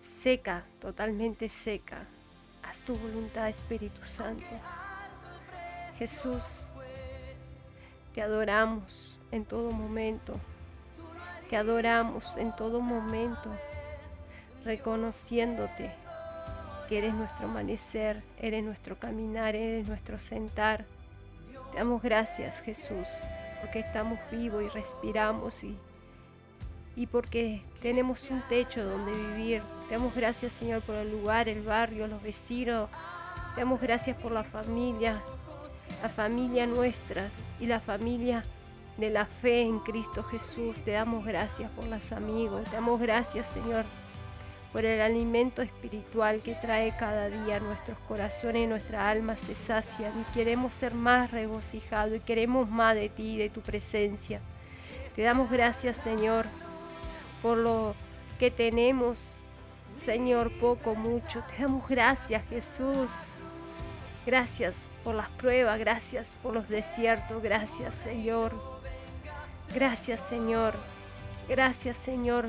[0.00, 2.06] seca, totalmente seca.
[2.62, 4.46] Haz tu voluntad, Espíritu Santo.
[5.98, 6.68] Jesús,
[8.14, 10.36] te adoramos en todo momento.
[11.50, 13.50] Te adoramos en todo momento
[14.64, 15.90] reconociéndote
[16.88, 20.84] que eres nuestro amanecer, eres nuestro caminar, eres nuestro sentar.
[21.74, 23.08] Damos gracias, Jesús,
[23.60, 25.76] porque estamos vivos y respiramos y,
[26.94, 29.62] y porque tenemos un techo donde vivir.
[29.88, 32.88] Te damos gracias, Señor, por el lugar, el barrio, los vecinos.
[33.54, 35.20] Te damos gracias por la familia,
[36.02, 38.44] la familia nuestra y la familia
[38.96, 40.76] de la fe en Cristo Jesús.
[40.84, 42.64] Te damos gracias por los amigos.
[42.64, 43.84] Te damos gracias, Señor,
[44.74, 50.12] por el alimento espiritual que trae cada día nuestros corazones y nuestra alma se sacian
[50.20, 54.40] y queremos ser más regocijados y queremos más de ti y de tu presencia.
[55.14, 56.46] Te damos gracias, Señor,
[57.40, 57.94] por lo
[58.40, 59.36] que tenemos,
[60.04, 61.44] Señor, poco, mucho.
[61.56, 63.10] Te damos gracias, Jesús.
[64.26, 68.52] Gracias por las pruebas, gracias por los desiertos, gracias, Señor.
[69.72, 70.74] Gracias, Señor.
[71.48, 72.48] Gracias, Señor,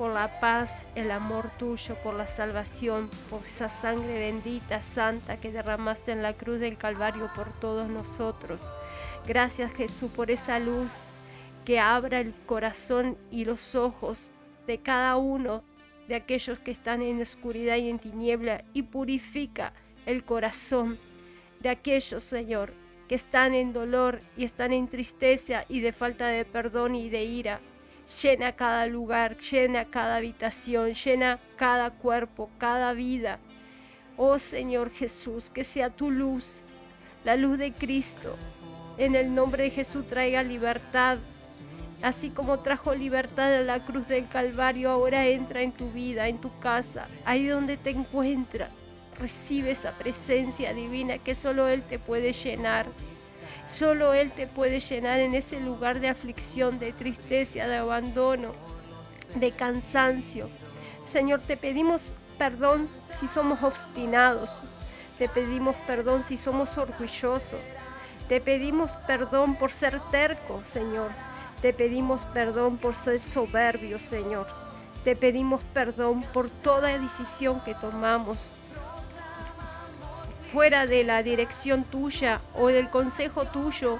[0.00, 5.52] por la paz, el amor tuyo, por la salvación, por esa sangre bendita, santa que
[5.52, 8.62] derramaste en la cruz del Calvario por todos nosotros.
[9.26, 11.02] Gracias Jesús por esa luz
[11.66, 14.30] que abra el corazón y los ojos
[14.66, 15.62] de cada uno
[16.08, 19.74] de aquellos que están en oscuridad y en tiniebla y purifica
[20.06, 20.98] el corazón
[21.60, 22.72] de aquellos, Señor,
[23.06, 27.24] que están en dolor y están en tristeza y de falta de perdón y de
[27.24, 27.60] ira.
[28.10, 33.38] Llena cada lugar, llena cada habitación, llena cada cuerpo, cada vida.
[34.16, 36.64] Oh Señor Jesús, que sea tu luz,
[37.24, 38.36] la luz de Cristo.
[38.98, 41.18] En el nombre de Jesús traiga libertad.
[42.02, 46.38] Así como trajo libertad en la cruz del Calvario, ahora entra en tu vida, en
[46.38, 48.70] tu casa, ahí donde te encuentras.
[49.18, 52.86] Recibe esa presencia divina que solo Él te puede llenar.
[53.70, 58.52] Solo Él te puede llenar en ese lugar de aflicción, de tristeza, de abandono,
[59.36, 60.50] de cansancio.
[61.10, 62.02] Señor, te pedimos
[62.36, 64.56] perdón si somos obstinados.
[65.18, 67.60] Te pedimos perdón si somos orgullosos.
[68.28, 71.10] Te pedimos perdón por ser tercos, Señor.
[71.62, 74.46] Te pedimos perdón por ser soberbios, Señor.
[75.04, 78.38] Te pedimos perdón por toda decisión que tomamos
[80.52, 83.98] fuera de la dirección tuya o del consejo tuyo.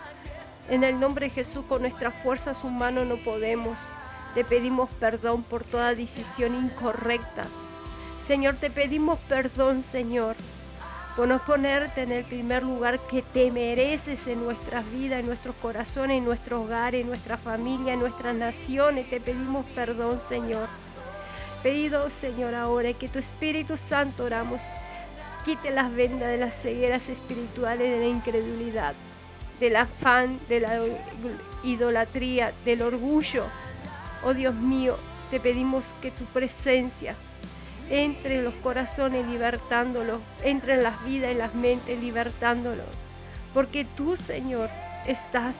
[0.69, 3.79] En el nombre de Jesús, con nuestras fuerzas humanas no podemos.
[4.35, 7.45] Te pedimos perdón por toda decisión incorrecta.
[8.25, 10.37] Señor, te pedimos perdón, Señor,
[11.17, 15.57] por no ponerte en el primer lugar que te mereces en nuestras vidas, en nuestros
[15.57, 19.11] corazones, en nuestro hogar, en nuestra familia, en nuestras naciones.
[19.11, 20.69] Te pedimos perdón, Señor.
[21.65, 24.61] Pedido, Señor, ahora que tu Espíritu Santo oramos
[25.45, 28.95] quite las vendas de las cegueras espirituales de la incredulidad,
[29.59, 30.81] del afán, de la
[31.63, 33.45] idolatría, del orgullo.
[34.25, 34.97] Oh Dios mío,
[35.31, 37.15] te pedimos que tu presencia
[37.91, 42.87] entre en los corazones libertándolos, entre en las vidas y las mentes libertándolos.
[43.53, 44.71] Porque tú, Señor,
[45.07, 45.57] estás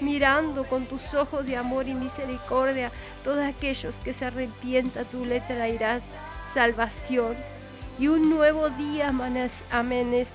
[0.00, 2.90] mirando con tus ojos de amor y misericordia
[3.24, 6.04] todos aquellos que se arrepientan, tú le traerás
[6.54, 7.36] salvación
[7.98, 9.12] y un nuevo día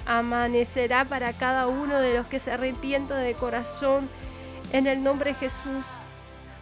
[0.06, 4.08] amanecerá para cada uno de los que se arrepientan de corazón
[4.72, 5.86] en el nombre de Jesús.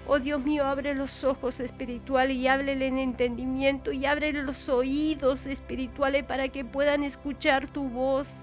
[0.06, 5.46] Oh Dios mío, abre los ojos espirituales y abre el entendimiento y abre los oídos
[5.46, 8.40] espirituales para que puedan escuchar tu voz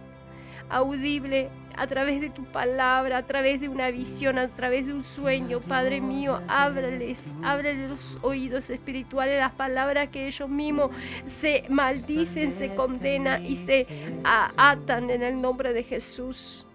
[0.70, 5.02] audible a través de tu palabra, a través de una visión, a través de un
[5.02, 5.61] sueño.
[5.61, 10.90] Padre mío, ábreles, ábreles los oídos espirituales, las palabras que ellos mismos
[11.26, 13.87] se maldicen, se condenan y se
[14.24, 16.66] atan en el nombre de Jesús.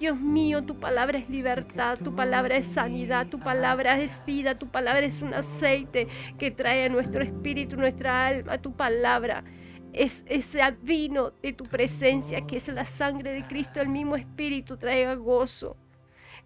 [0.00, 4.68] Dios mío, tu palabra es libertad, tu palabra es sanidad, tu palabra es vida, tu
[4.68, 6.06] palabra es un aceite
[6.38, 9.42] que trae a nuestro espíritu, nuestra alma, tu palabra
[9.92, 14.76] es ese vino de tu presencia, que es la sangre de Cristo, el mismo Espíritu,
[14.76, 15.76] traiga gozo.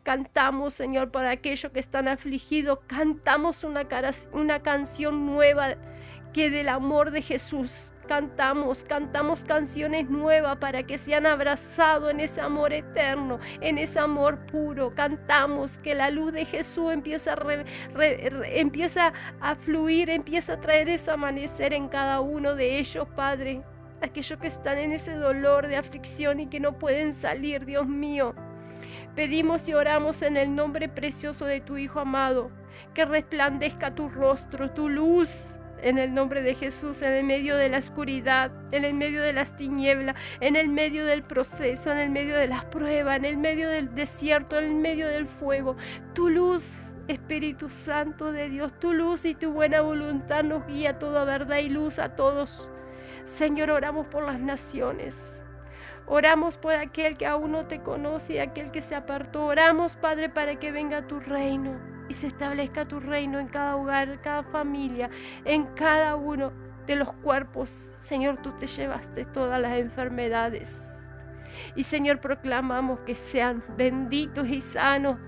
[0.03, 3.87] Cantamos, Señor, para aquellos que están afligidos, cantamos una,
[4.33, 5.77] una canción nueva
[6.33, 12.41] que del amor de Jesús cantamos, cantamos canciones nuevas para que sean abrazados en ese
[12.41, 14.95] amor eterno, en ese amor puro.
[14.95, 17.35] Cantamos que la luz de Jesús empieza
[19.41, 23.63] a, fluir, empieza a traer ese amanecer en cada uno de ellos, Padre.
[24.01, 28.35] Aquellos que están en ese dolor de aflicción y que no pueden salir, Dios mío.
[29.15, 32.51] Pedimos y oramos en el nombre precioso de tu Hijo amado,
[32.95, 37.69] que resplandezca tu rostro, tu luz en el nombre de Jesús, en el medio de
[37.69, 42.11] la oscuridad, en el medio de las tinieblas, en el medio del proceso, en el
[42.11, 45.77] medio de las pruebas, en el medio del desierto, en el medio del fuego.
[46.15, 46.71] Tu luz,
[47.09, 51.69] Espíritu Santo de Dios, tu luz y tu buena voluntad nos guía toda verdad y
[51.69, 52.71] luz a todos.
[53.25, 55.42] Señor, oramos por las naciones.
[56.07, 59.47] Oramos por aquel que aún no te conoce y aquel que se apartó.
[59.47, 64.21] Oramos, Padre, para que venga tu reino y se establezca tu reino en cada hogar,
[64.21, 65.09] cada familia,
[65.45, 66.53] en cada uno
[66.87, 67.93] de los cuerpos.
[67.97, 70.79] Señor, tú te llevaste todas las enfermedades.
[71.77, 75.19] Y Señor, proclamamos que sean benditos y sanos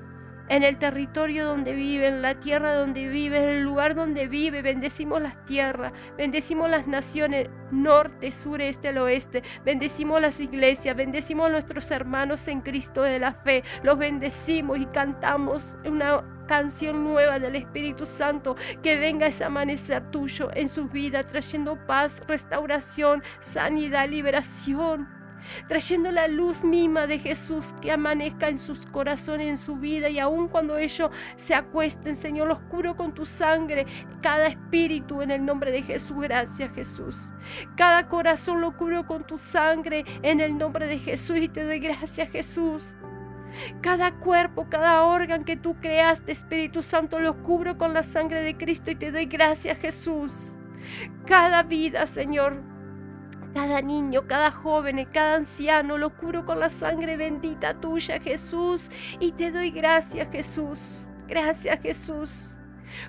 [0.49, 4.63] en el territorio donde viven, la tierra donde viven, el lugar donde vive.
[4.63, 9.43] Bendecimos las tierras, bendecimos las naciones, norte, sur, este, el oeste.
[9.65, 13.65] Bendecimos las iglesias, bendecimos a nuestros hermanos en Cristo de la fe.
[13.83, 20.51] Los bendecimos y cantamos una canción nueva del Espíritu Santo, que venga ese amanecer tuyo
[20.55, 25.24] en su vida, trayendo paz, restauración, sanidad, liberación
[25.69, 30.19] trayendo la luz misma de Jesús que amanezca en sus corazones, en su vida, y
[30.19, 33.87] aun cuando ellos se acuesten, Señor, los curo con tu sangre,
[34.23, 37.31] cada espíritu en el nombre de Jesús, gracias Jesús.
[37.77, 41.79] Cada corazón lo curo con tu sangre en el nombre de Jesús y te doy
[41.79, 42.95] gracias Jesús.
[43.81, 48.57] Cada cuerpo, cada órgano que tú creaste, Espíritu Santo, lo cubro con la sangre de
[48.57, 50.57] Cristo y te doy gracias, Jesús.
[51.27, 52.63] Cada vida, Señor,
[53.55, 58.91] cada niño, cada joven, cada anciano, lo curo con la sangre bendita tuya, Jesús.
[59.21, 61.09] Y te doy gracias, Jesús.
[61.29, 62.59] Gracias, Jesús.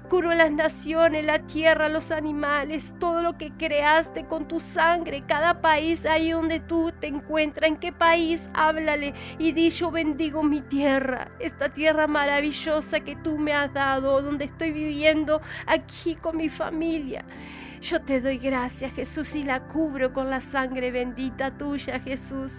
[0.09, 5.61] Curo las naciones, la tierra, los animales, todo lo que creaste con tu sangre, cada
[5.61, 10.61] país ahí donde tú te encuentras, en qué país, háblale y di yo bendigo mi
[10.61, 16.49] tierra, esta tierra maravillosa que tú me has dado, donde estoy viviendo aquí con mi
[16.49, 17.23] familia.
[17.81, 22.51] Yo te doy gracias, Jesús, y la cubro con la sangre bendita tuya, Jesús.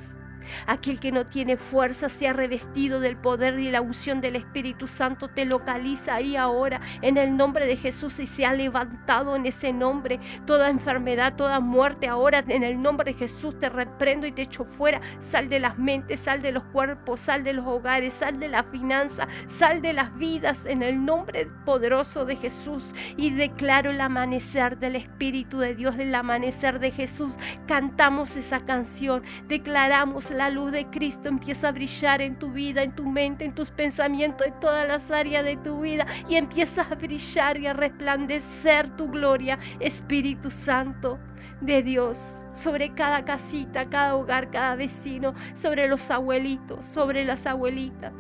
[0.66, 5.28] Aquel que no tiene fuerza sea revestido del poder y la unción del Espíritu Santo.
[5.28, 9.72] Te localiza ahí ahora en el nombre de Jesús y se ha levantado en ese
[9.72, 12.08] nombre toda enfermedad, toda muerte.
[12.08, 15.00] Ahora en el nombre de Jesús te reprendo y te echo fuera.
[15.20, 18.64] Sal de las mentes, sal de los cuerpos, sal de los hogares, sal de la
[18.64, 22.94] finanza, sal de las vidas en el nombre poderoso de Jesús.
[23.16, 27.36] Y declaro el amanecer del Espíritu de Dios, el amanecer de Jesús.
[27.66, 32.94] Cantamos esa canción, declaramos la luz de Cristo empieza a brillar en tu vida, en
[32.94, 36.94] tu mente, en tus pensamientos, en todas las áreas de tu vida y empiezas a
[36.94, 41.18] brillar y a resplandecer tu gloria, Espíritu Santo
[41.60, 48.12] de Dios sobre cada casita, cada hogar, cada vecino, sobre los abuelitos, sobre las abuelitas.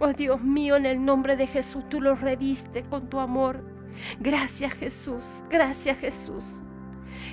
[0.00, 3.64] Oh Dios mío, en el nombre de Jesús, tú los reviste con tu amor.
[4.20, 6.62] Gracias Jesús, gracias Jesús.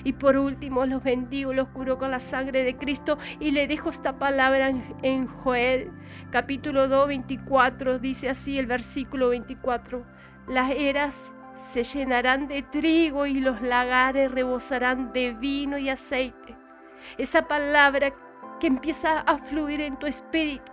[0.04, 3.90] Y por último, los bendigo, los curo con la sangre de Cristo y le dejo
[3.90, 4.72] esta palabra
[5.02, 5.92] en, Joel,
[6.32, 8.00] capítulo 2, 24.
[8.00, 10.04] Dice así el versículo 24.
[10.48, 11.32] Las eras
[11.72, 16.56] se llenarán de trigo y los lagares rebosarán de vino y aceite.
[17.18, 18.14] Esa palabra
[18.60, 20.72] que empieza a fluir en tu espíritu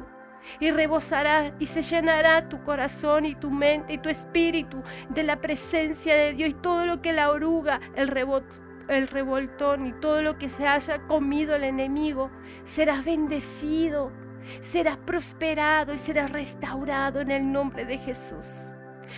[0.61, 5.41] y rebosará y se llenará tu corazón y tu mente y tu espíritu de la
[5.41, 10.23] presencia de Dios y todo lo que la oruga, el rebote el revoltón y todo
[10.23, 12.31] lo que se haya comido el enemigo,
[12.65, 14.13] serás bendecido,
[14.61, 18.73] serás prosperado y serás restaurado en el nombre de Jesús.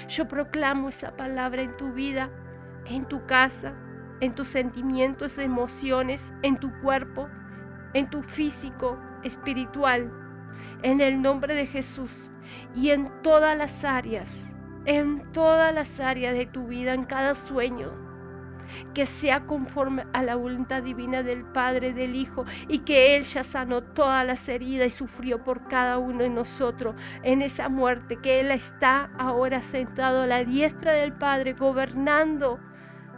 [0.09, 2.31] Yo proclamo esa palabra en tu vida,
[2.87, 3.75] en tu casa,
[4.21, 7.29] en tus sentimientos, emociones, en tu cuerpo,
[7.95, 10.13] en tu físico, espiritual,
[10.83, 12.31] en el nombre de Jesús
[12.75, 14.55] y en todas las áreas,
[14.85, 18.10] en todas las áreas de tu vida, en cada sueño,
[18.95, 23.45] que sea conforme a la voluntad divina del Padre, del Hijo, y que Él ya
[23.45, 28.41] sanó todas las heridas y sufrió por cada uno de nosotros en esa muerte, que
[28.41, 32.59] Él está ahora sentado a la diestra del Padre, gobernando,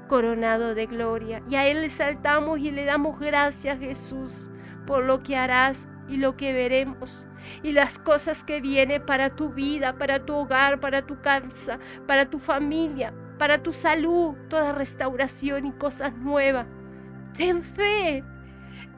[0.08, 1.42] coronado de gloria.
[1.48, 4.50] Y a Él le saltamos y le damos gracias, Jesús,
[4.86, 7.26] por lo que harás y lo que veremos
[7.62, 12.28] y las cosas que vienen para tu vida, para tu hogar, para tu casa, para
[12.28, 16.66] tu familia, para tu salud, toda restauración y cosas nuevas.
[17.36, 18.24] Ten fe,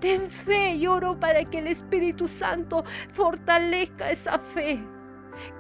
[0.01, 4.81] ten fe y oro para que el Espíritu Santo fortalezca esa fe.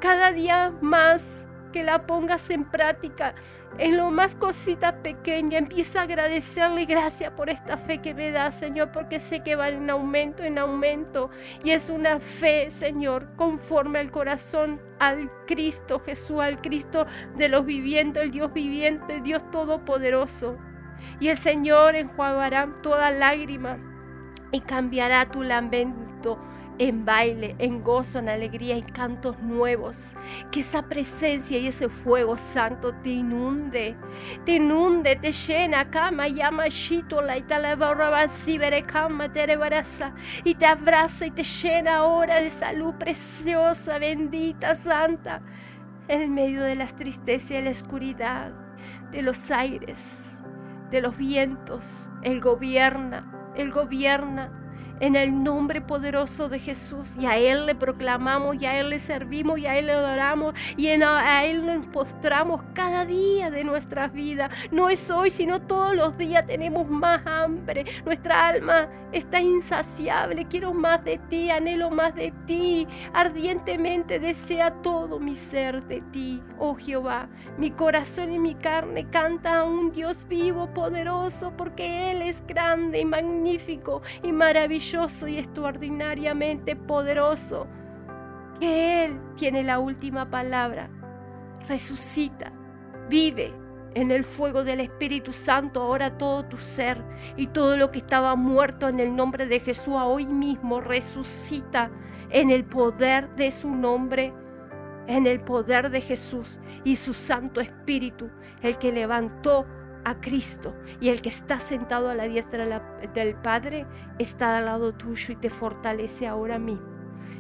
[0.01, 3.35] Cada día más que la pongas en práctica
[3.79, 5.59] en lo más cosita pequeña.
[5.59, 9.68] Empieza a agradecerle gracias por esta fe que me da, Señor, porque sé que va
[9.68, 11.31] en aumento, en aumento.
[11.62, 17.07] Y es una fe, Señor, conforme al corazón al Cristo Jesús, al Cristo
[17.37, 20.57] de los vivientes, el Dios viviente, Dios todopoderoso.
[21.20, 23.79] Y el Señor enjuagará toda lágrima
[24.53, 26.39] y cambiará tu lamento
[26.79, 30.14] en baile, en gozo, en alegría y cantos nuevos.
[30.51, 33.97] Que esa presencia y ese fuego santo te inunde,
[34.45, 37.35] te inunde, te llena, cama, llama, shito, la
[38.87, 39.59] cama, te
[40.45, 45.43] y te abraza y te llena ahora de salud preciosa, bendita, santa,
[46.09, 48.53] en medio de las tristezas y la oscuridad,
[49.12, 50.37] de los aires,
[50.91, 52.11] de los vientos.
[52.22, 54.64] Él gobierna, Él gobierna
[55.01, 57.15] en el nombre poderoso de Jesús.
[57.19, 60.55] Y a Él le proclamamos, y a Él le servimos, y a Él le adoramos,
[60.77, 64.51] y a Él nos postramos cada día de nuestra vida.
[64.71, 67.85] No es hoy, sino todos los días tenemos más hambre.
[68.05, 70.47] Nuestra alma está insaciable.
[70.47, 72.87] Quiero más de ti, anhelo más de ti.
[73.13, 77.29] Ardientemente desea todo mi ser de ti, oh Jehová.
[77.59, 83.01] Mi corazón y mi carne canta a un Dios vivo, poderoso, porque Él es grande
[83.01, 84.94] y magnífico y maravilloso
[85.27, 87.67] y extraordinariamente poderoso,
[88.61, 90.89] que Él tiene la última palabra.
[91.67, 92.53] Resucita,
[93.09, 93.53] vive
[93.95, 97.03] en el fuego del Espíritu Santo ahora todo tu ser
[97.37, 101.91] y todo lo que estaba muerto en el nombre de Jesús hoy mismo resucita
[102.31, 104.33] en el poder de su nombre,
[105.09, 108.31] en el poder de Jesús y su Santo Espíritu,
[108.63, 109.67] el que levantó
[110.05, 112.83] a Cristo y el que está sentado a la diestra
[113.15, 113.87] del Padre
[114.19, 116.87] está al lado tuyo y te fortalece ahora mismo.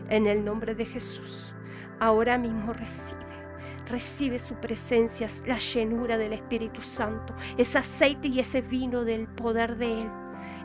[0.08, 1.54] En el nombre de Jesús,
[2.00, 3.22] ahora mismo recibe.
[3.86, 9.76] Recibe su presencia, la llenura del Espíritu Santo, ese aceite y ese vino del poder
[9.76, 10.10] de Él.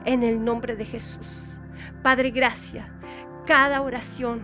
[0.05, 1.59] En el nombre de Jesús.
[2.01, 2.87] Padre, gracias.
[3.45, 4.43] Cada oración,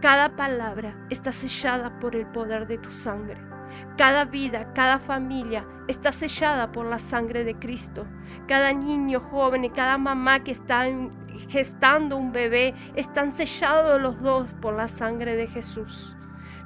[0.00, 3.49] cada palabra está sellada por el poder de tu sangre.
[3.96, 8.06] Cada vida, cada familia está sellada por la sangre de Cristo.
[8.46, 10.86] Cada niño joven y cada mamá que está
[11.48, 16.16] gestando un bebé están sellados los dos por la sangre de Jesús.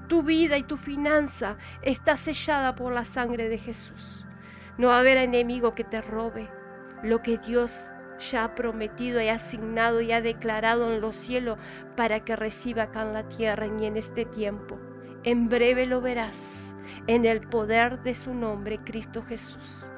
[0.09, 4.27] Tu vida y tu finanza está sellada por la sangre de Jesús.
[4.77, 6.49] No va a haber enemigo que te robe
[7.03, 11.59] lo que Dios ya ha prometido y asignado y ha declarado en los cielos
[11.97, 14.79] para que reciba acá en la tierra y en este tiempo.
[15.25, 19.91] En breve lo verás en el poder de su nombre, Cristo Jesús.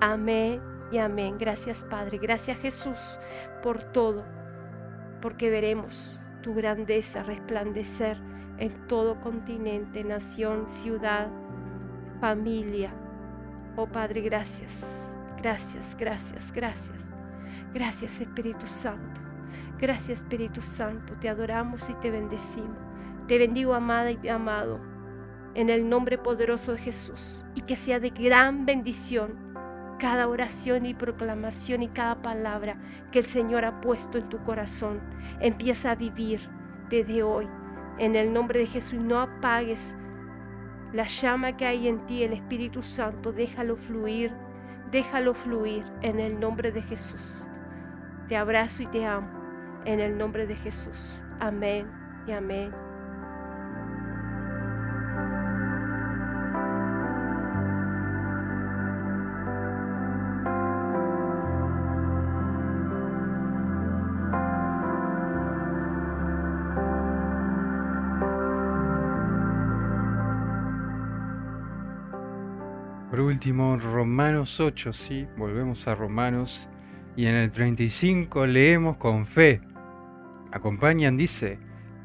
[0.00, 0.60] Amén
[0.90, 1.38] y amén.
[1.38, 3.20] Gracias Padre, gracias Jesús
[3.62, 4.24] por todo,
[5.20, 8.18] porque veremos tu grandeza resplandecer
[8.58, 11.28] en todo continente, nación, ciudad,
[12.20, 12.92] familia.
[13.76, 14.84] Oh Padre, gracias,
[15.40, 17.08] gracias, gracias, gracias.
[17.72, 19.20] Gracias Espíritu Santo.
[19.78, 21.14] Gracias Espíritu Santo.
[21.18, 22.91] Te adoramos y te bendecimos.
[23.28, 24.80] Te bendigo amada y amado
[25.54, 29.52] en el nombre poderoso de Jesús y que sea de gran bendición
[30.02, 32.76] cada oración y proclamación y cada palabra
[33.12, 35.00] que el Señor ha puesto en tu corazón.
[35.38, 36.40] Empieza a vivir
[36.90, 37.48] desde hoy
[37.98, 38.98] en el nombre de Jesús.
[38.98, 39.94] No apagues
[40.92, 43.32] la llama que hay en ti, el Espíritu Santo.
[43.32, 44.32] Déjalo fluir,
[44.90, 47.46] déjalo fluir en el nombre de Jesús.
[48.26, 49.28] Te abrazo y te amo
[49.84, 51.24] en el nombre de Jesús.
[51.38, 51.88] Amén
[52.26, 52.91] y amén.
[73.32, 76.68] Último, Romanos 8, sí, volvemos a Romanos.
[77.16, 79.62] Y en el 35 leemos con fe.
[80.52, 81.58] Acompañan, dice,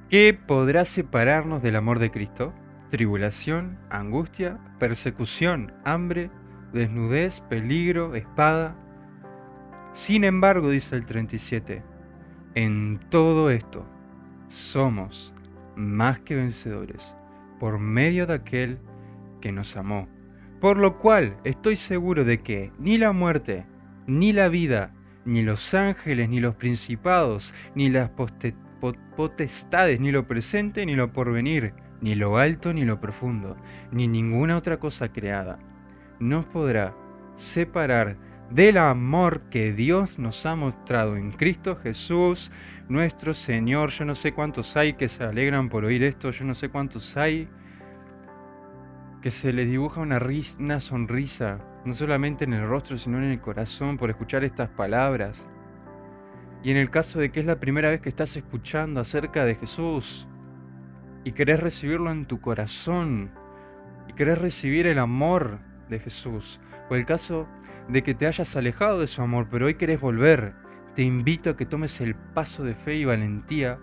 [0.10, 2.54] ¿qué podrá separarnos del amor de Cristo?
[2.92, 6.32] Tribulación, angustia, persecución, hambre,
[6.72, 8.76] desnudez, peligro, espada.
[9.92, 11.84] Sin embargo, dice el 37,
[12.56, 13.86] en todo esto
[14.48, 15.34] somos
[15.76, 17.16] más que vencedores
[17.60, 18.80] por medio de aquel
[19.42, 20.08] que nos amó.
[20.60, 23.66] Por lo cual estoy seguro de que ni la muerte,
[24.08, 24.94] ni la vida,
[25.26, 28.10] ni los ángeles, ni los principados, ni las
[29.16, 33.58] potestades, ni lo presente, ni lo porvenir, ni lo alto, ni lo profundo,
[33.92, 35.60] ni ninguna otra cosa creada,
[36.20, 36.96] nos podrá
[37.36, 38.18] separar
[38.50, 42.52] del amor que Dios nos ha mostrado en Cristo Jesús,
[42.88, 43.90] nuestro Señor.
[43.92, 47.18] Yo no sé cuántos hay que se alegran por oír esto, yo no sé cuántos
[47.18, 47.50] hay
[49.22, 50.20] que se les dibuja una,
[50.60, 55.48] una sonrisa, no solamente en el rostro, sino en el corazón, por escuchar estas palabras.
[56.64, 59.56] Y en el caso de que es la primera vez que estás escuchando acerca de
[59.56, 60.28] Jesús
[61.24, 63.32] y querés recibirlo en tu corazón
[64.08, 65.60] y querés recibir el amor
[65.90, 66.60] de Jesús,
[66.90, 67.48] o el caso
[67.88, 70.54] de que te hayas alejado de su amor, pero hoy querés volver,
[70.96, 73.80] te invito a que tomes el paso de fe y valentía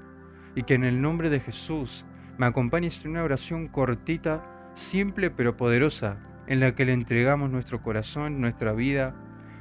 [0.55, 2.05] y que en el nombre de Jesús
[2.39, 7.83] me acompañes en una oración cortita simple pero poderosa, en la que le entregamos nuestro
[7.83, 9.15] corazón, nuestra vida,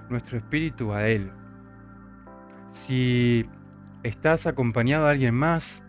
[0.10, 1.32] nuestro espíritu a Él.
[2.70, 3.50] Si
[4.04, 5.84] estás acompañado a alguien más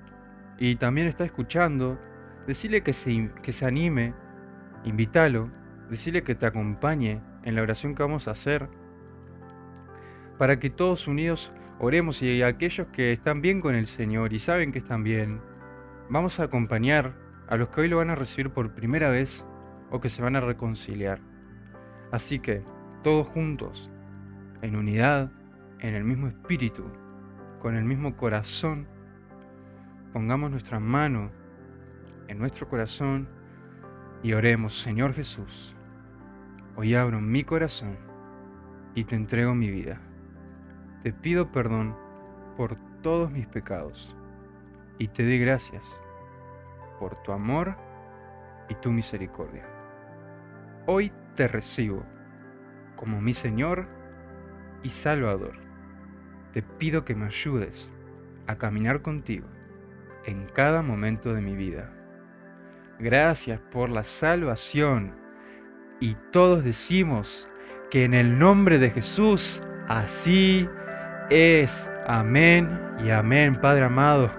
[0.59, 1.99] y también está escuchando,
[2.47, 4.15] decile que se, que se anime,
[4.85, 5.51] invítalo,
[5.91, 8.69] decile que te acompañe en la oración que vamos a hacer,
[10.39, 14.73] para que todos unidos oremos y aquellos que están bien con el Señor y saben
[14.73, 15.41] que están bien,
[16.09, 19.45] vamos a acompañar a los que hoy lo van a recibir por primera vez
[19.91, 21.21] o que se van a reconciliar.
[22.11, 22.63] Así que,
[23.03, 23.91] todos juntos,
[24.63, 25.31] en unidad,
[25.81, 26.85] en el mismo espíritu,
[27.61, 28.87] con el mismo corazón,
[30.13, 31.31] pongamos nuestra mano
[32.29, 33.29] en nuestro corazón
[34.23, 35.75] y oremos, Señor Jesús,
[36.77, 37.99] hoy abro mi corazón
[38.95, 40.01] y te entrego mi vida.
[41.03, 41.97] Te pido perdón
[42.57, 44.17] por todos mis pecados
[44.99, 46.04] y te doy gracias
[46.99, 47.77] por tu amor
[48.69, 49.65] y tu misericordia.
[50.87, 52.05] Hoy te recibo
[52.97, 53.87] como mi Señor
[54.83, 55.57] y Salvador.
[56.53, 57.93] Te pido que me ayudes
[58.47, 59.49] a caminar contigo
[60.25, 61.91] en cada momento de mi vida.
[62.99, 65.15] Gracias por la salvación.
[66.01, 67.49] Y todos decimos
[67.91, 70.69] que en el nombre de Jesús así
[71.31, 71.91] es.
[72.07, 72.69] Amén
[73.03, 74.31] y amén, Padre amado.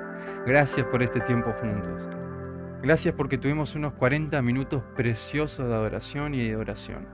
[0.45, 2.14] Gracias por este tiempo juntos.
[2.81, 7.07] Gracias porque tuvimos unos 40 minutos preciosos de adoración y de oración.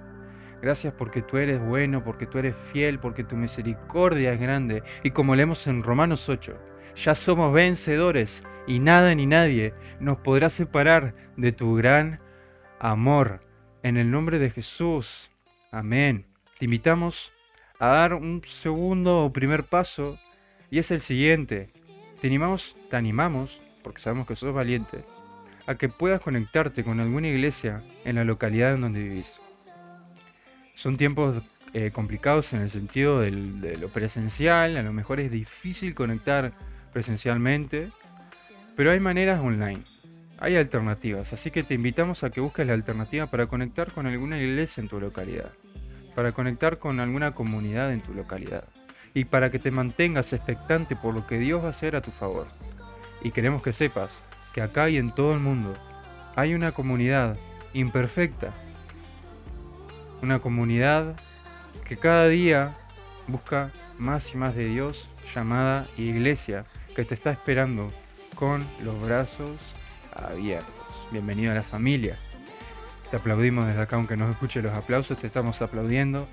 [0.62, 4.84] Gracias porque tú eres bueno, porque tú eres fiel, porque tu misericordia es grande.
[5.04, 6.56] Y como leemos en Romanos 8,
[6.96, 12.20] ya somos vencedores y nada ni nadie nos podrá separar de tu gran
[12.80, 13.42] amor.
[13.84, 15.32] En el nombre de Jesús.
[15.72, 16.26] Amén.
[16.60, 17.34] Te invitamos
[17.80, 20.20] a dar un segundo o primer paso
[20.70, 21.70] y es el siguiente.
[22.20, 25.04] Te animamos, te animamos, porque sabemos que sos valiente,
[25.68, 29.34] a que puedas conectarte con alguna iglesia en la localidad en donde vivís.
[30.76, 31.38] Son tiempos
[31.74, 36.54] eh, complicados en el sentido de lo presencial, a lo mejor es difícil conectar
[36.92, 37.90] presencialmente,
[38.76, 39.84] pero hay maneras online,
[40.40, 44.40] hay alternativas, así que te invitamos a que busques la alternativa para conectar con alguna
[44.42, 45.52] iglesia en tu localidad,
[46.16, 48.64] para conectar con alguna comunidad en tu localidad
[49.14, 52.12] y para que te mantengas expectante por lo que Dios va a hacer a tu
[52.12, 52.48] favor.
[53.24, 55.74] Y queremos que sepas que acá y en todo el mundo
[56.36, 57.38] hay una comunidad
[57.74, 58.54] imperfecta,
[60.22, 61.16] una comunidad
[61.88, 62.78] que cada día
[63.28, 67.92] busca más y más de Dios, llamada Iglesia, que te está esperando
[68.36, 69.76] con los brazos
[70.16, 71.08] abiertos.
[71.12, 72.18] Bienvenido a la familia.
[73.10, 76.28] Te aplaudimos desde acá, aunque no escuche los aplausos, te estamos aplaudiendo.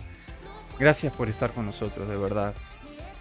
[0.79, 2.55] Gracias por estar con nosotros, de verdad.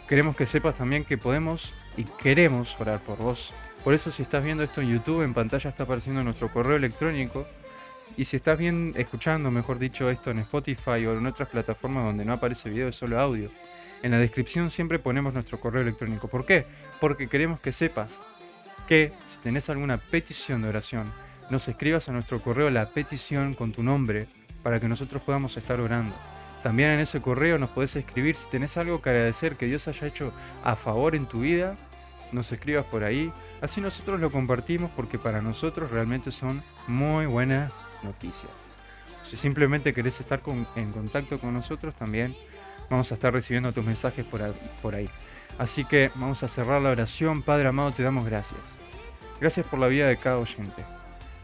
[0.07, 3.53] Queremos que sepas también que podemos y queremos orar por vos
[3.87, 7.47] por eso si estás viendo esto en YouTube, en pantalla está apareciendo nuestro correo electrónico.
[8.17, 12.25] Y si estás bien escuchando, mejor dicho, esto en Spotify o en otras plataformas donde
[12.25, 13.49] no aparece video, es solo audio,
[14.03, 16.27] en la descripción siempre ponemos nuestro correo electrónico.
[16.27, 16.65] ¿Por qué?
[16.99, 18.21] Porque queremos que sepas
[18.89, 21.09] que si tenés alguna petición de oración,
[21.49, 24.27] nos escribas a nuestro correo la petición con tu nombre
[24.63, 26.13] para que nosotros podamos estar orando.
[26.61, 30.07] También en ese correo nos podés escribir si tenés algo que agradecer que Dios haya
[30.07, 30.33] hecho
[30.65, 31.77] a favor en tu vida
[32.31, 33.31] nos escribas por ahí.
[33.61, 37.73] Así nosotros lo compartimos porque para nosotros realmente son muy buenas
[38.03, 38.51] noticias.
[39.23, 42.35] Si simplemente querés estar con- en contacto con nosotros, también
[42.89, 44.41] vamos a estar recibiendo tus mensajes por,
[44.81, 45.09] por ahí.
[45.57, 47.41] Así que vamos a cerrar la oración.
[47.41, 48.59] Padre amado, te damos gracias.
[49.41, 50.83] Gracias por la vida de cada oyente.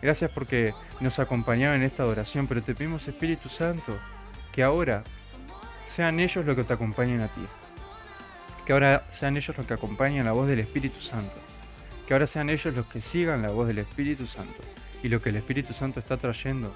[0.01, 3.97] Gracias porque nos acompañaron en esta oración, pero te pedimos Espíritu Santo
[4.51, 5.03] que ahora
[5.87, 7.41] sean ellos los que te acompañen a ti.
[8.65, 11.35] Que ahora sean ellos los que acompañen la voz del Espíritu Santo.
[12.07, 14.61] Que ahora sean ellos los que sigan la voz del Espíritu Santo.
[15.01, 16.73] Y lo que el Espíritu Santo está trayendo,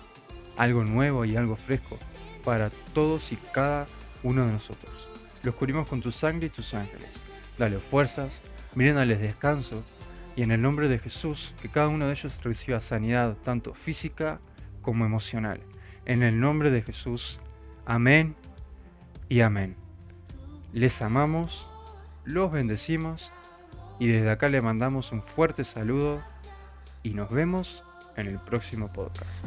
[0.57, 1.97] algo nuevo y algo fresco
[2.43, 3.87] para todos y cada
[4.23, 5.07] uno de nosotros.
[5.43, 7.09] Los cubrimos con tu sangre y tus ángeles.
[7.57, 9.83] Dale fuerzas, brindales descanso
[10.35, 14.39] y en el nombre de Jesús que cada uno de ellos reciba sanidad tanto física
[14.81, 15.59] como emocional.
[16.05, 17.39] En el nombre de Jesús.
[17.85, 18.35] Amén
[19.29, 19.75] y amén.
[20.73, 21.67] Les amamos,
[22.27, 23.31] los bendecimos
[23.99, 26.21] y desde acá le mandamos un fuerte saludo
[27.01, 27.83] y nos vemos
[28.17, 29.45] en el próximo podcast.